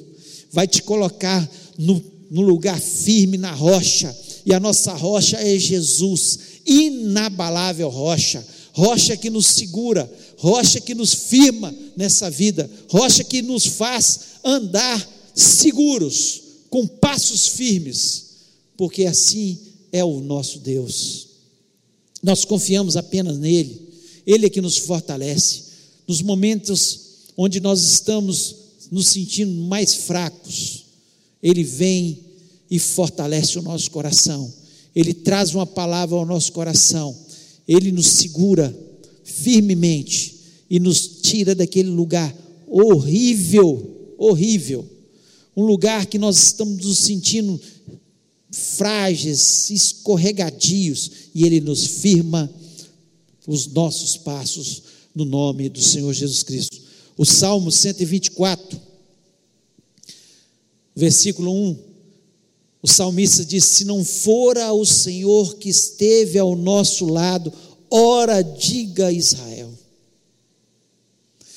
[0.51, 1.47] vai te colocar
[1.77, 9.15] no, no lugar firme na rocha, e a nossa rocha é Jesus, inabalável rocha, rocha
[9.15, 16.41] que nos segura, rocha que nos firma nessa vida, rocha que nos faz andar seguros,
[16.67, 18.25] com passos firmes,
[18.75, 19.59] porque assim
[19.91, 21.27] é o nosso Deus.
[22.23, 23.86] Nós confiamos apenas nele,
[24.27, 25.63] ele é que nos fortalece.
[26.05, 26.99] Nos momentos
[27.37, 28.55] onde nós estamos
[28.91, 30.85] nos sentindo mais fracos,
[31.41, 32.19] ele vem
[32.69, 34.53] e fortalece o nosso coração.
[34.93, 37.17] Ele traz uma palavra ao nosso coração.
[37.65, 38.77] Ele nos segura
[39.23, 40.35] firmemente
[40.69, 42.35] e nos tira daquele lugar
[42.67, 44.85] horrível, horrível.
[45.55, 47.59] Um lugar que nós estamos nos sentindo
[48.51, 52.51] frágeis, escorregadios, e Ele nos firma
[53.47, 54.83] os nossos passos
[55.15, 56.77] no nome do Senhor Jesus Cristo.
[57.17, 58.79] O Salmo 124,
[60.95, 61.79] versículo 1,
[62.83, 67.51] o salmista diz: Se não fora o Senhor que esteve ao nosso lado,
[67.89, 69.73] ora diga Israel.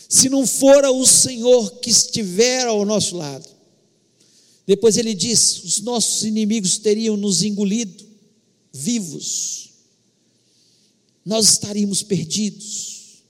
[0.08, 3.48] Se não fora o Senhor que estiver ao nosso lado,
[4.66, 8.04] depois ele diz: os nossos inimigos teriam nos engolido
[8.72, 9.69] vivos,
[11.24, 13.22] nós estaríamos perdidos.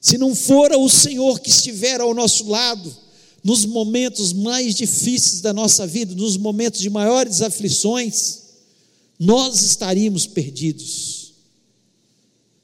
[0.00, 2.96] Se não fora o Senhor que estiver ao nosso lado,
[3.42, 8.40] nos momentos mais difíceis da nossa vida, nos momentos de maiores aflições,
[9.18, 11.32] nós estaríamos perdidos.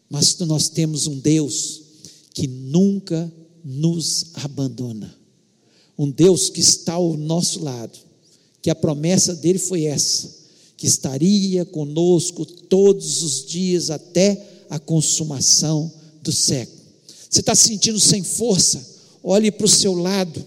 [0.09, 1.83] Mas nós temos um Deus
[2.33, 3.33] que nunca
[3.65, 5.17] nos abandona.
[5.97, 7.99] Um Deus que está ao nosso lado,
[8.61, 10.44] que a promessa dele foi essa,
[10.85, 15.91] que estaria conosco todos os dias até a consumação
[16.23, 16.79] do século.
[17.31, 18.87] Você está se sentindo sem força?
[19.23, 20.45] Olhe para o seu lado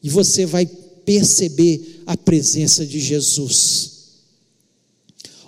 [0.00, 3.90] e você vai perceber a presença de Jesus.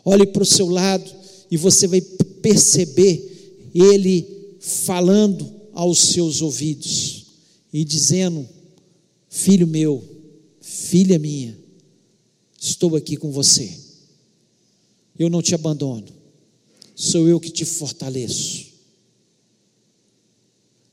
[0.05, 1.09] Olhe para o seu lado
[1.49, 4.27] e você vai perceber Ele
[4.59, 7.27] falando aos seus ouvidos
[7.73, 8.45] e dizendo:
[9.31, 10.03] Filho meu,
[10.61, 11.57] filha minha,
[12.61, 13.84] estou aqui com você,
[15.19, 16.07] eu não te abandono,
[16.95, 18.75] sou eu que te fortaleço.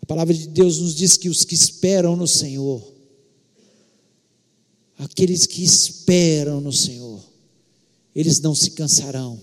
[0.02, 2.82] A palavra de Deus nos diz que os que esperam no Senhor,
[4.98, 7.24] aqueles que esperam no Senhor,
[8.14, 9.40] eles não se cansarão,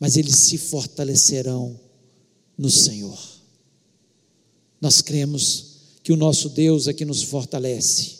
[0.00, 1.78] mas eles se fortalecerão
[2.56, 3.18] no Senhor.
[4.80, 8.16] Nós cremos que o nosso Deus é que nos fortalece,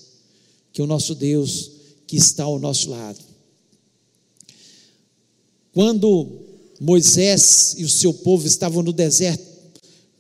[0.73, 1.71] que o nosso Deus
[2.07, 3.36] que está ao nosso lado.
[5.77, 6.27] Quando
[6.81, 9.45] Moisés e o seu povo estavam no deserto,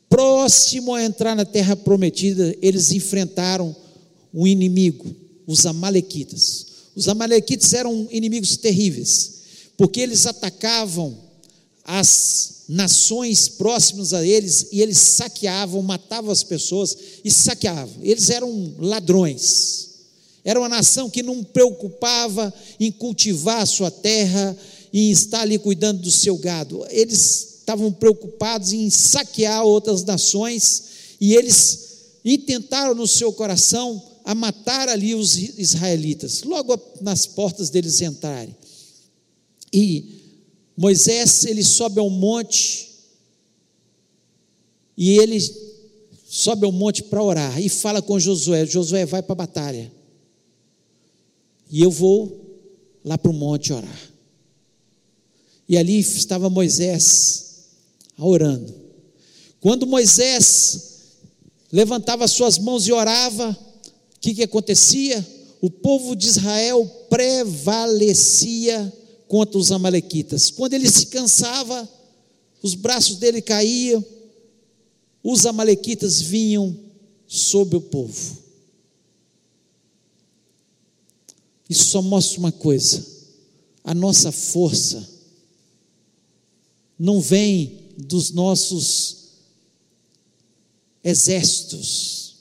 [0.07, 3.75] próximo a entrar na terra prometida, eles enfrentaram
[4.35, 6.67] um inimigo, os Amalequitas.
[6.95, 9.33] Os Amalequitas eram inimigos terríveis,
[9.79, 11.17] porque eles atacavam
[11.83, 16.95] as nações próximas a eles e eles saqueavam, matavam as pessoas
[17.25, 17.97] e saqueavam.
[18.03, 19.87] Eles eram ladrões.
[20.45, 24.55] Era uma nação que não preocupava em cultivar a sua terra,
[24.93, 26.87] em estar ali cuidando do seu gado.
[26.91, 30.83] Eles estavam preocupados em saquear outras nações
[31.21, 31.87] e eles
[32.25, 38.55] intentaram no seu coração a matar ali os israelitas, logo nas portas deles entrarem.
[39.73, 40.23] E
[40.77, 42.89] Moisés, ele sobe ao monte
[44.97, 45.39] e ele
[46.29, 49.93] sobe ao monte para orar e fala com Josué: Josué, vai para a batalha.
[51.71, 52.59] E eu vou
[53.05, 54.13] lá para o monte orar.
[55.69, 57.47] E ali estava Moisés
[58.19, 58.73] orando.
[59.61, 61.17] Quando Moisés
[61.73, 65.27] levantava suas mãos e orava, o que, que acontecia?
[65.61, 68.93] O povo de Israel prevalecia
[69.27, 70.51] contra os Amalequitas.
[70.51, 71.89] Quando ele se cansava,
[72.63, 74.05] os braços dele caíam,
[75.23, 76.77] os Amalequitas vinham
[77.27, 78.39] sobre o povo.
[81.69, 83.05] Isso só mostra uma coisa:
[83.83, 85.16] a nossa força
[86.99, 89.17] não vem dos nossos
[91.03, 92.37] exércitos,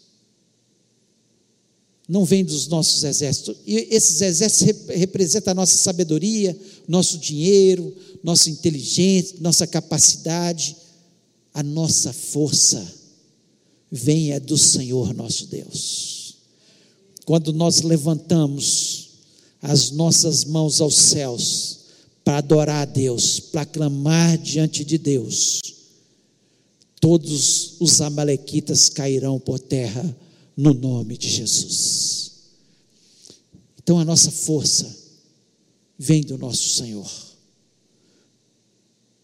[2.08, 3.58] não vem dos nossos exércitos.
[3.66, 10.76] E esses exércitos representam a nossa sabedoria, nosso dinheiro, nossa inteligência, nossa capacidade,
[11.54, 12.86] a nossa força
[13.92, 16.36] vem é do Senhor nosso Deus.
[17.26, 19.10] Quando nós levantamos
[19.62, 21.85] as nossas mãos aos céus
[22.26, 25.62] para adorar a Deus, para clamar diante de Deus,
[27.00, 30.04] todos os amalequitas cairão por terra
[30.58, 32.32] no nome de Jesus.
[33.78, 34.98] Então a nossa força
[36.00, 37.08] vem do nosso Senhor.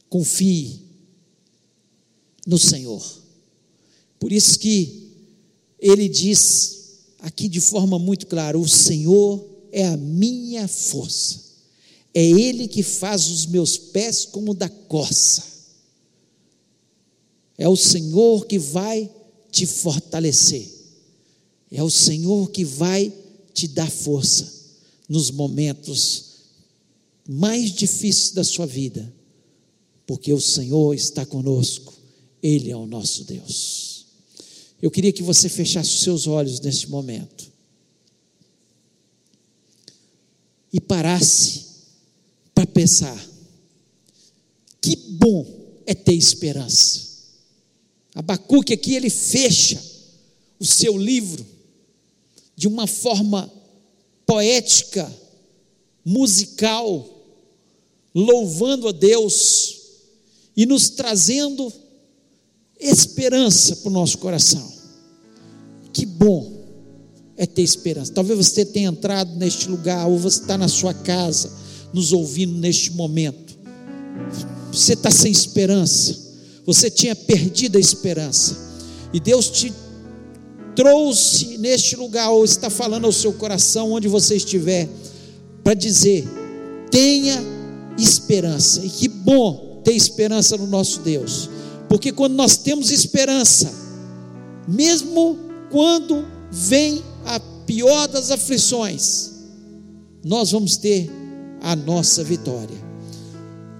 [0.07, 0.81] Confie
[2.45, 3.03] no Senhor.
[4.19, 5.09] Por isso que
[5.79, 11.50] ele diz aqui de forma muito clara: o Senhor é a minha força.
[12.13, 15.43] É Ele que faz os meus pés como da corça.
[17.57, 19.09] É o Senhor que vai
[19.51, 20.67] te fortalecer.
[21.71, 23.13] É o Senhor que vai
[23.53, 24.51] te dar força
[25.07, 26.31] nos momentos
[27.27, 29.13] mais difíceis da sua vida,
[30.05, 31.93] porque o Senhor está conosco,
[32.41, 34.05] Ele é o nosso Deus.
[34.81, 37.51] Eu queria que você fechasse os seus olhos neste momento
[40.73, 41.70] e parasse
[42.65, 43.19] pensar:
[44.81, 45.45] que bom
[45.85, 47.11] é ter esperança.
[48.13, 49.81] Abacuque aqui ele fecha
[50.59, 51.45] o seu livro
[52.55, 53.51] de uma forma
[54.25, 55.11] poética,
[56.03, 57.07] musical,
[58.13, 59.77] louvando a Deus
[60.55, 61.71] e nos trazendo
[62.79, 64.71] esperança para o nosso coração.
[65.93, 66.61] Que bom
[67.37, 68.13] é ter esperança.
[68.13, 71.51] Talvez você tenha entrado neste lugar, ou você está na sua casa,
[71.93, 73.57] nos ouvindo neste momento.
[74.71, 76.17] Você está sem esperança,
[76.65, 78.57] você tinha perdido a esperança,
[79.13, 79.73] e Deus te
[80.75, 84.87] trouxe neste lugar, ou está falando ao seu coração, onde você estiver,
[85.63, 86.25] para dizer:
[86.89, 87.43] tenha
[87.97, 91.49] esperança, e que bom ter esperança no nosso Deus,
[91.91, 93.69] Porque quando nós temos esperança,
[94.65, 95.37] mesmo
[95.69, 99.31] quando vem a pior das aflições,
[100.23, 101.11] nós vamos ter
[101.61, 102.77] a nossa vitória.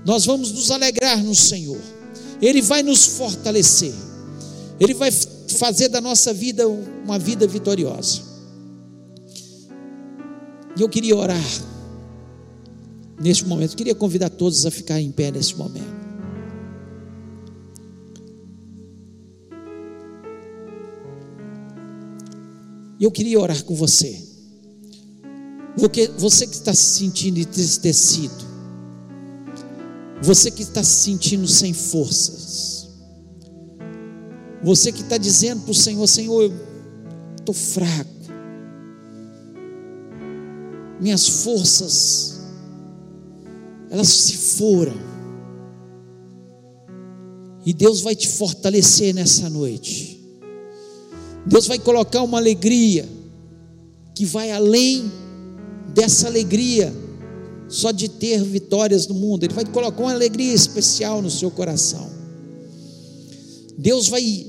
[0.06, 1.80] Nós vamos nos alegrar no Senhor.
[2.42, 3.94] Ele vai nos fortalecer.
[4.80, 8.22] Ele vai fazer da nossa vida uma vida vitoriosa.
[10.78, 11.44] E eu queria orar
[13.22, 13.72] neste momento.
[13.72, 16.02] Eu queria convidar todos a ficar em pé neste momento.
[23.00, 24.31] E eu queria orar com você.
[25.78, 28.52] Você que está se sentindo entristecido,
[30.22, 32.90] você que está se sentindo sem forças,
[34.62, 36.54] você que está dizendo para o Senhor: Senhor, eu
[37.40, 38.10] estou fraco,
[41.00, 42.42] minhas forças,
[43.90, 44.94] elas se foram,
[47.66, 50.20] e Deus vai te fortalecer nessa noite.
[51.46, 53.10] Deus vai colocar uma alegria
[54.14, 55.12] que vai além
[55.94, 56.94] dessa alegria
[57.68, 59.44] só de ter vitórias no mundo.
[59.44, 62.10] Ele vai colocar uma alegria especial no seu coração.
[63.78, 64.46] Deus vai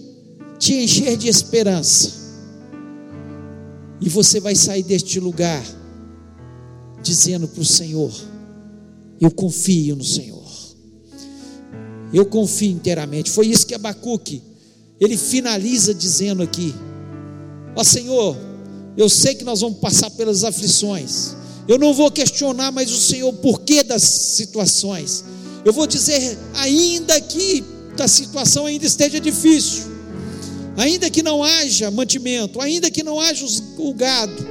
[0.59, 2.20] te encher de esperança.
[4.01, 5.64] E você vai sair deste lugar
[7.03, 8.12] dizendo para o Senhor:
[9.20, 10.43] Eu confio no Senhor.
[12.12, 13.30] Eu confio inteiramente.
[13.30, 14.43] Foi isso que Abacuque
[15.01, 16.74] ele finaliza dizendo aqui:
[17.76, 18.36] Ó Senhor,
[18.97, 21.34] eu sei que nós vamos passar pelas aflições.
[21.66, 25.24] Eu não vou questionar mais o Senhor porquê das situações.
[25.64, 27.64] Eu vou dizer, ainda que
[27.99, 29.84] a situação ainda esteja difícil,
[30.76, 33.47] ainda que não haja mantimento, ainda que não haja
[33.78, 34.47] o gado,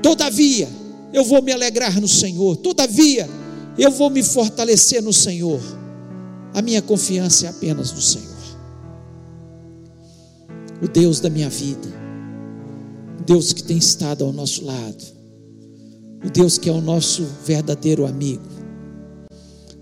[0.00, 0.68] todavia
[1.12, 3.28] eu vou me alegrar no Senhor, todavia
[3.76, 5.60] eu vou me fortalecer no Senhor.
[6.54, 8.38] A minha confiança é apenas no Senhor
[10.80, 11.88] o Deus da minha vida,
[13.28, 15.04] Deus que tem estado ao nosso lado,
[16.24, 18.42] o Deus que é o nosso verdadeiro amigo,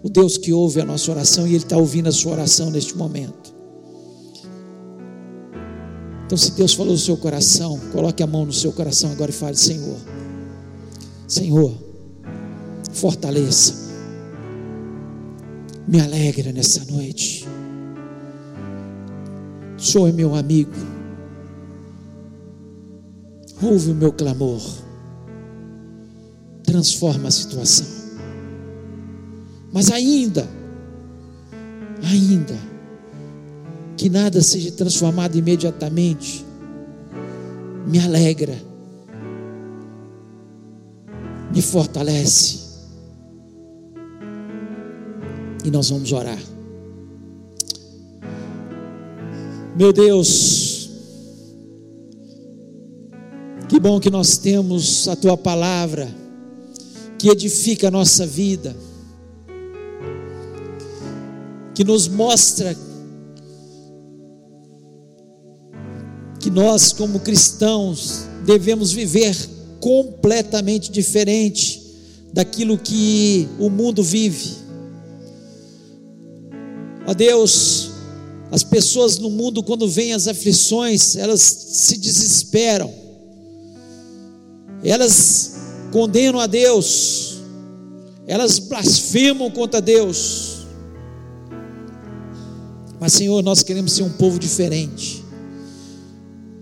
[0.03, 2.97] o Deus que ouve a nossa oração e Ele está ouvindo a sua oração neste
[2.97, 3.55] momento.
[6.25, 9.35] Então, se Deus falou no seu coração, coloque a mão no seu coração agora e
[9.35, 9.97] fale: Senhor,
[11.29, 11.73] Senhor,
[12.95, 13.75] fortaleça,
[15.87, 17.47] me alegra nessa noite.
[19.79, 20.96] O Senhor é meu amigo.
[23.63, 24.61] Ouve o meu clamor.
[26.63, 27.87] Transforma a situação.
[29.73, 30.49] Mas ainda,
[32.03, 32.59] ainda,
[33.97, 36.45] que nada seja transformado imediatamente,
[37.87, 38.57] me alegra,
[41.55, 42.67] me fortalece.
[45.65, 46.39] E nós vamos orar.
[49.77, 50.66] Meu Deus,
[53.87, 56.13] bom que nós temos a tua palavra,
[57.17, 58.77] que edifica a nossa vida,
[61.73, 62.77] que nos mostra
[66.41, 69.37] que nós, como cristãos, devemos viver
[69.79, 71.81] completamente diferente
[72.33, 74.51] daquilo que o mundo vive.
[77.07, 77.93] Ó Deus,
[78.51, 83.06] as pessoas no mundo, quando vêm as aflições, elas se desesperam,
[84.91, 85.57] elas
[85.93, 87.39] condenam a Deus,
[88.27, 90.67] elas blasfemam contra Deus.
[92.99, 95.25] Mas, Senhor, nós queremos ser um povo diferente.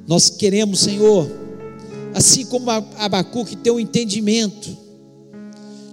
[0.07, 1.31] Nós queremos, Senhor,
[2.13, 4.77] assim como Abacuque, ter o um entendimento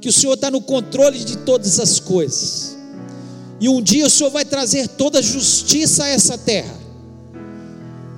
[0.01, 2.71] que o Senhor está no controle de todas as coisas
[3.61, 6.75] e um dia o Senhor vai trazer toda a justiça a essa terra.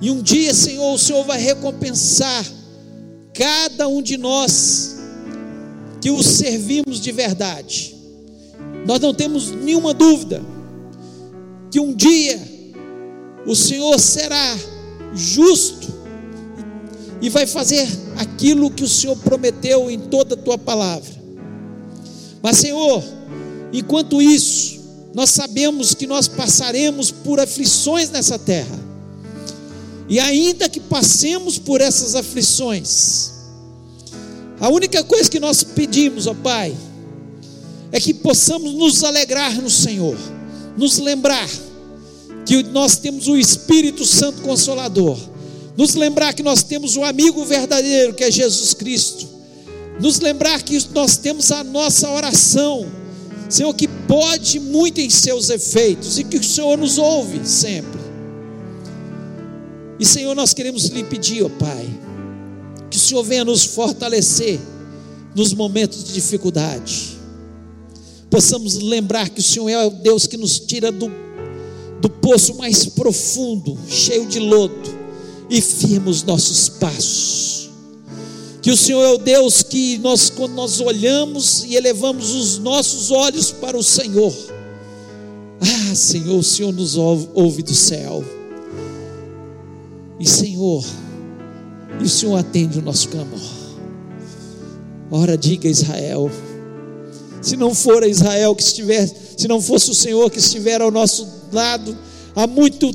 [0.00, 2.42] E um dia, Senhor, o Senhor vai recompensar
[3.34, 4.96] cada um de nós
[6.00, 7.94] que os servimos de verdade.
[8.86, 10.40] Nós não temos nenhuma dúvida
[11.70, 12.40] que um dia
[13.46, 14.56] o Senhor será
[15.14, 15.92] justo
[17.20, 21.12] e vai fazer aquilo que o Senhor prometeu em toda a tua palavra.
[22.42, 23.02] Mas, Senhor,
[23.72, 24.80] enquanto isso,
[25.14, 28.78] nós sabemos que nós passaremos por aflições nessa terra.
[30.08, 33.30] E ainda que passemos por essas aflições,
[34.60, 36.74] a única coisa que nós pedimos, ó Pai,
[37.90, 40.16] é que possamos nos alegrar no Senhor,
[40.76, 41.48] nos lembrar
[42.44, 45.18] que nós temos o Espírito Santo Consolador,
[45.76, 49.26] nos lembrar que nós temos o amigo verdadeiro que é Jesus Cristo,
[50.00, 52.86] nos lembrar que nós temos a nossa oração
[53.48, 58.00] Senhor, que pode muito em seus efeitos e que o Senhor nos ouve sempre.
[59.98, 61.88] E Senhor, nós queremos lhe pedir, ó Pai,
[62.90, 64.60] que o Senhor venha nos fortalecer
[65.34, 67.18] nos momentos de dificuldade.
[68.30, 71.10] Possamos lembrar que o Senhor é o Deus que nos tira do,
[72.00, 74.74] do poço mais profundo, cheio de lodo,
[75.48, 77.70] e firma os nossos passos.
[78.60, 83.10] Que o Senhor é o Deus que nós, quando nós olhamos e elevamos os nossos
[83.10, 84.34] olhos para o Senhor,
[85.60, 88.24] ah, Senhor, o Senhor nos ouve, ouve do céu.
[90.18, 90.84] E Senhor,
[92.00, 93.40] e o Senhor atende o nosso clamor.
[95.10, 96.30] Ora, diga Israel,
[97.42, 99.06] se não for Israel que estiver,
[99.36, 101.96] se não fosse o Senhor que estiver ao nosso lado,
[102.34, 102.92] há muito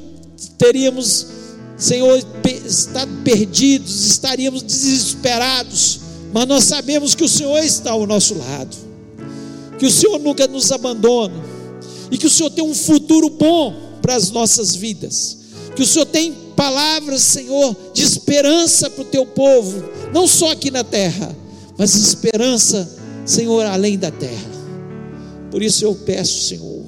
[0.57, 1.27] teríamos,
[1.77, 2.21] Senhor,
[2.65, 5.99] estado perdidos, estaríamos desesperados,
[6.33, 8.75] mas nós sabemos que o Senhor está ao nosso lado,
[9.77, 11.41] que o Senhor nunca nos abandona,
[12.11, 15.37] e que o Senhor tem um futuro bom para as nossas vidas,
[15.75, 19.81] que o Senhor tem palavras, Senhor, de esperança para o teu povo,
[20.13, 21.33] não só aqui na terra,
[21.77, 24.51] mas esperança, Senhor, além da terra.
[25.49, 26.83] Por isso eu peço, Senhor,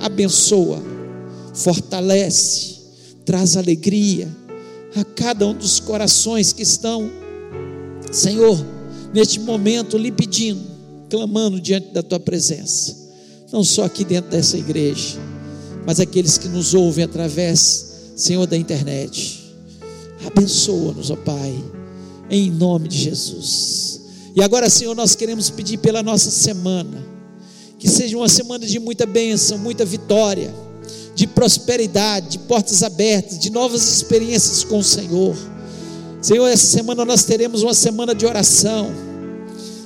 [0.00, 0.80] abençoa,
[1.52, 2.76] fortalece,
[3.24, 4.28] traz alegria
[4.94, 7.10] a cada um dos corações que estão,
[8.12, 8.64] Senhor,
[9.12, 10.62] neste momento lhe pedindo,
[11.10, 12.96] clamando diante da tua presença,
[13.52, 15.18] não só aqui dentro dessa igreja,
[15.84, 17.85] mas aqueles que nos ouvem através,
[18.16, 19.54] Senhor, da internet.
[20.26, 21.54] Abençoa-nos, ó Pai,
[22.30, 24.00] em nome de Jesus.
[24.34, 27.04] E agora, Senhor, nós queremos pedir pela nossa semana,
[27.78, 30.52] que seja uma semana de muita bênção, muita vitória
[31.14, 35.34] de prosperidade, de portas abertas, de novas experiências com o Senhor.
[36.20, 38.90] Senhor, essa semana nós teremos uma semana de oração.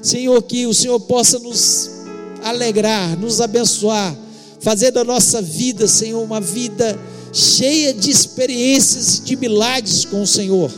[0.03, 1.91] Senhor, que o Senhor possa nos
[2.43, 4.16] alegrar, nos abençoar,
[4.61, 6.99] fazer da nossa vida, Senhor, uma vida
[7.33, 10.70] cheia de experiências, de milagres com o Senhor.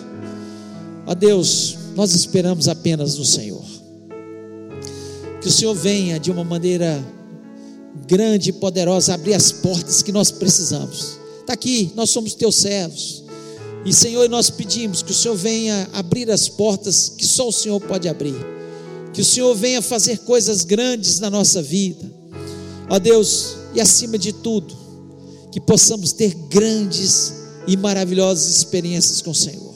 [1.06, 3.64] Ó Deus, nós esperamos apenas no Senhor.
[5.40, 7.04] Que o Senhor venha de uma maneira
[8.06, 11.18] grande e poderosa abrir as portas que nós precisamos.
[11.40, 13.24] Está aqui, nós somos teus servos.
[13.84, 17.80] E Senhor, nós pedimos que o Senhor venha abrir as portas que só o Senhor
[17.80, 18.36] pode abrir.
[19.12, 22.10] Que o Senhor venha fazer coisas grandes na nossa vida.
[22.88, 24.81] Ó Deus, e acima de tudo,
[25.52, 27.32] que possamos ter grandes
[27.68, 29.74] e maravilhosas experiências com o Senhor.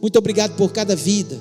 [0.00, 1.38] Muito obrigado por cada vida,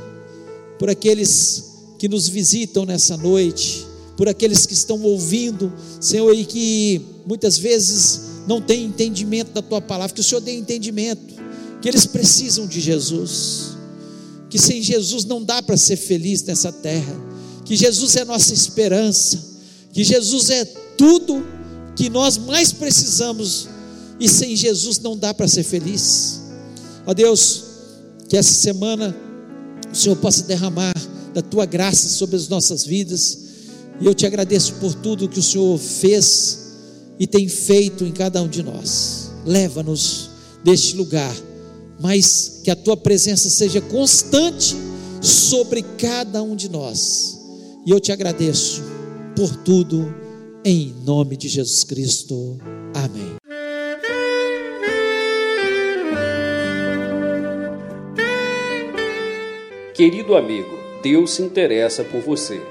[0.78, 1.64] por aqueles
[1.98, 3.88] que nos visitam nessa noite
[4.20, 9.80] por aqueles que estão ouvindo, Senhor, e que muitas vezes não têm entendimento da tua
[9.80, 11.36] palavra, que o Senhor dê entendimento,
[11.82, 13.78] que eles precisam de Jesus,
[14.50, 17.16] que sem Jesus não dá para ser feliz nessa terra,
[17.64, 19.40] que Jesus é nossa esperança,
[19.94, 20.66] que Jesus é
[20.98, 21.42] tudo
[21.96, 23.68] que nós mais precisamos
[24.20, 26.42] e sem Jesus não dá para ser feliz.
[27.06, 27.64] Ó Deus,
[28.28, 29.16] que essa semana
[29.92, 30.94] o Senhor possa derramar
[31.34, 33.50] da tua graça sobre as nossas vidas
[34.02, 36.60] e eu te agradeço por tudo que o Senhor fez
[37.20, 39.30] e tem feito em cada um de nós.
[39.46, 40.30] Leva-nos
[40.64, 41.36] deste lugar,
[42.00, 44.76] mas que a tua presença seja constante
[45.22, 47.38] sobre cada um de nós.
[47.86, 48.82] E eu te agradeço
[49.36, 50.14] por tudo,
[50.64, 52.58] em nome de Jesus Cristo.
[52.94, 53.36] Amém.
[59.94, 62.62] Querido amigo, Deus se interessa por você.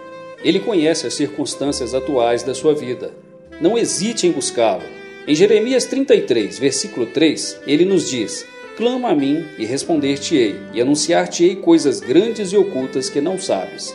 [0.43, 3.13] Ele conhece as circunstâncias atuais da sua vida.
[3.61, 4.85] Não hesite em buscá-lo.
[5.27, 11.57] Em Jeremias 33, versículo 3, ele nos diz: Clama a mim e responder-te-ei, e anunciar-te-ei
[11.57, 13.95] coisas grandes e ocultas que não sabes.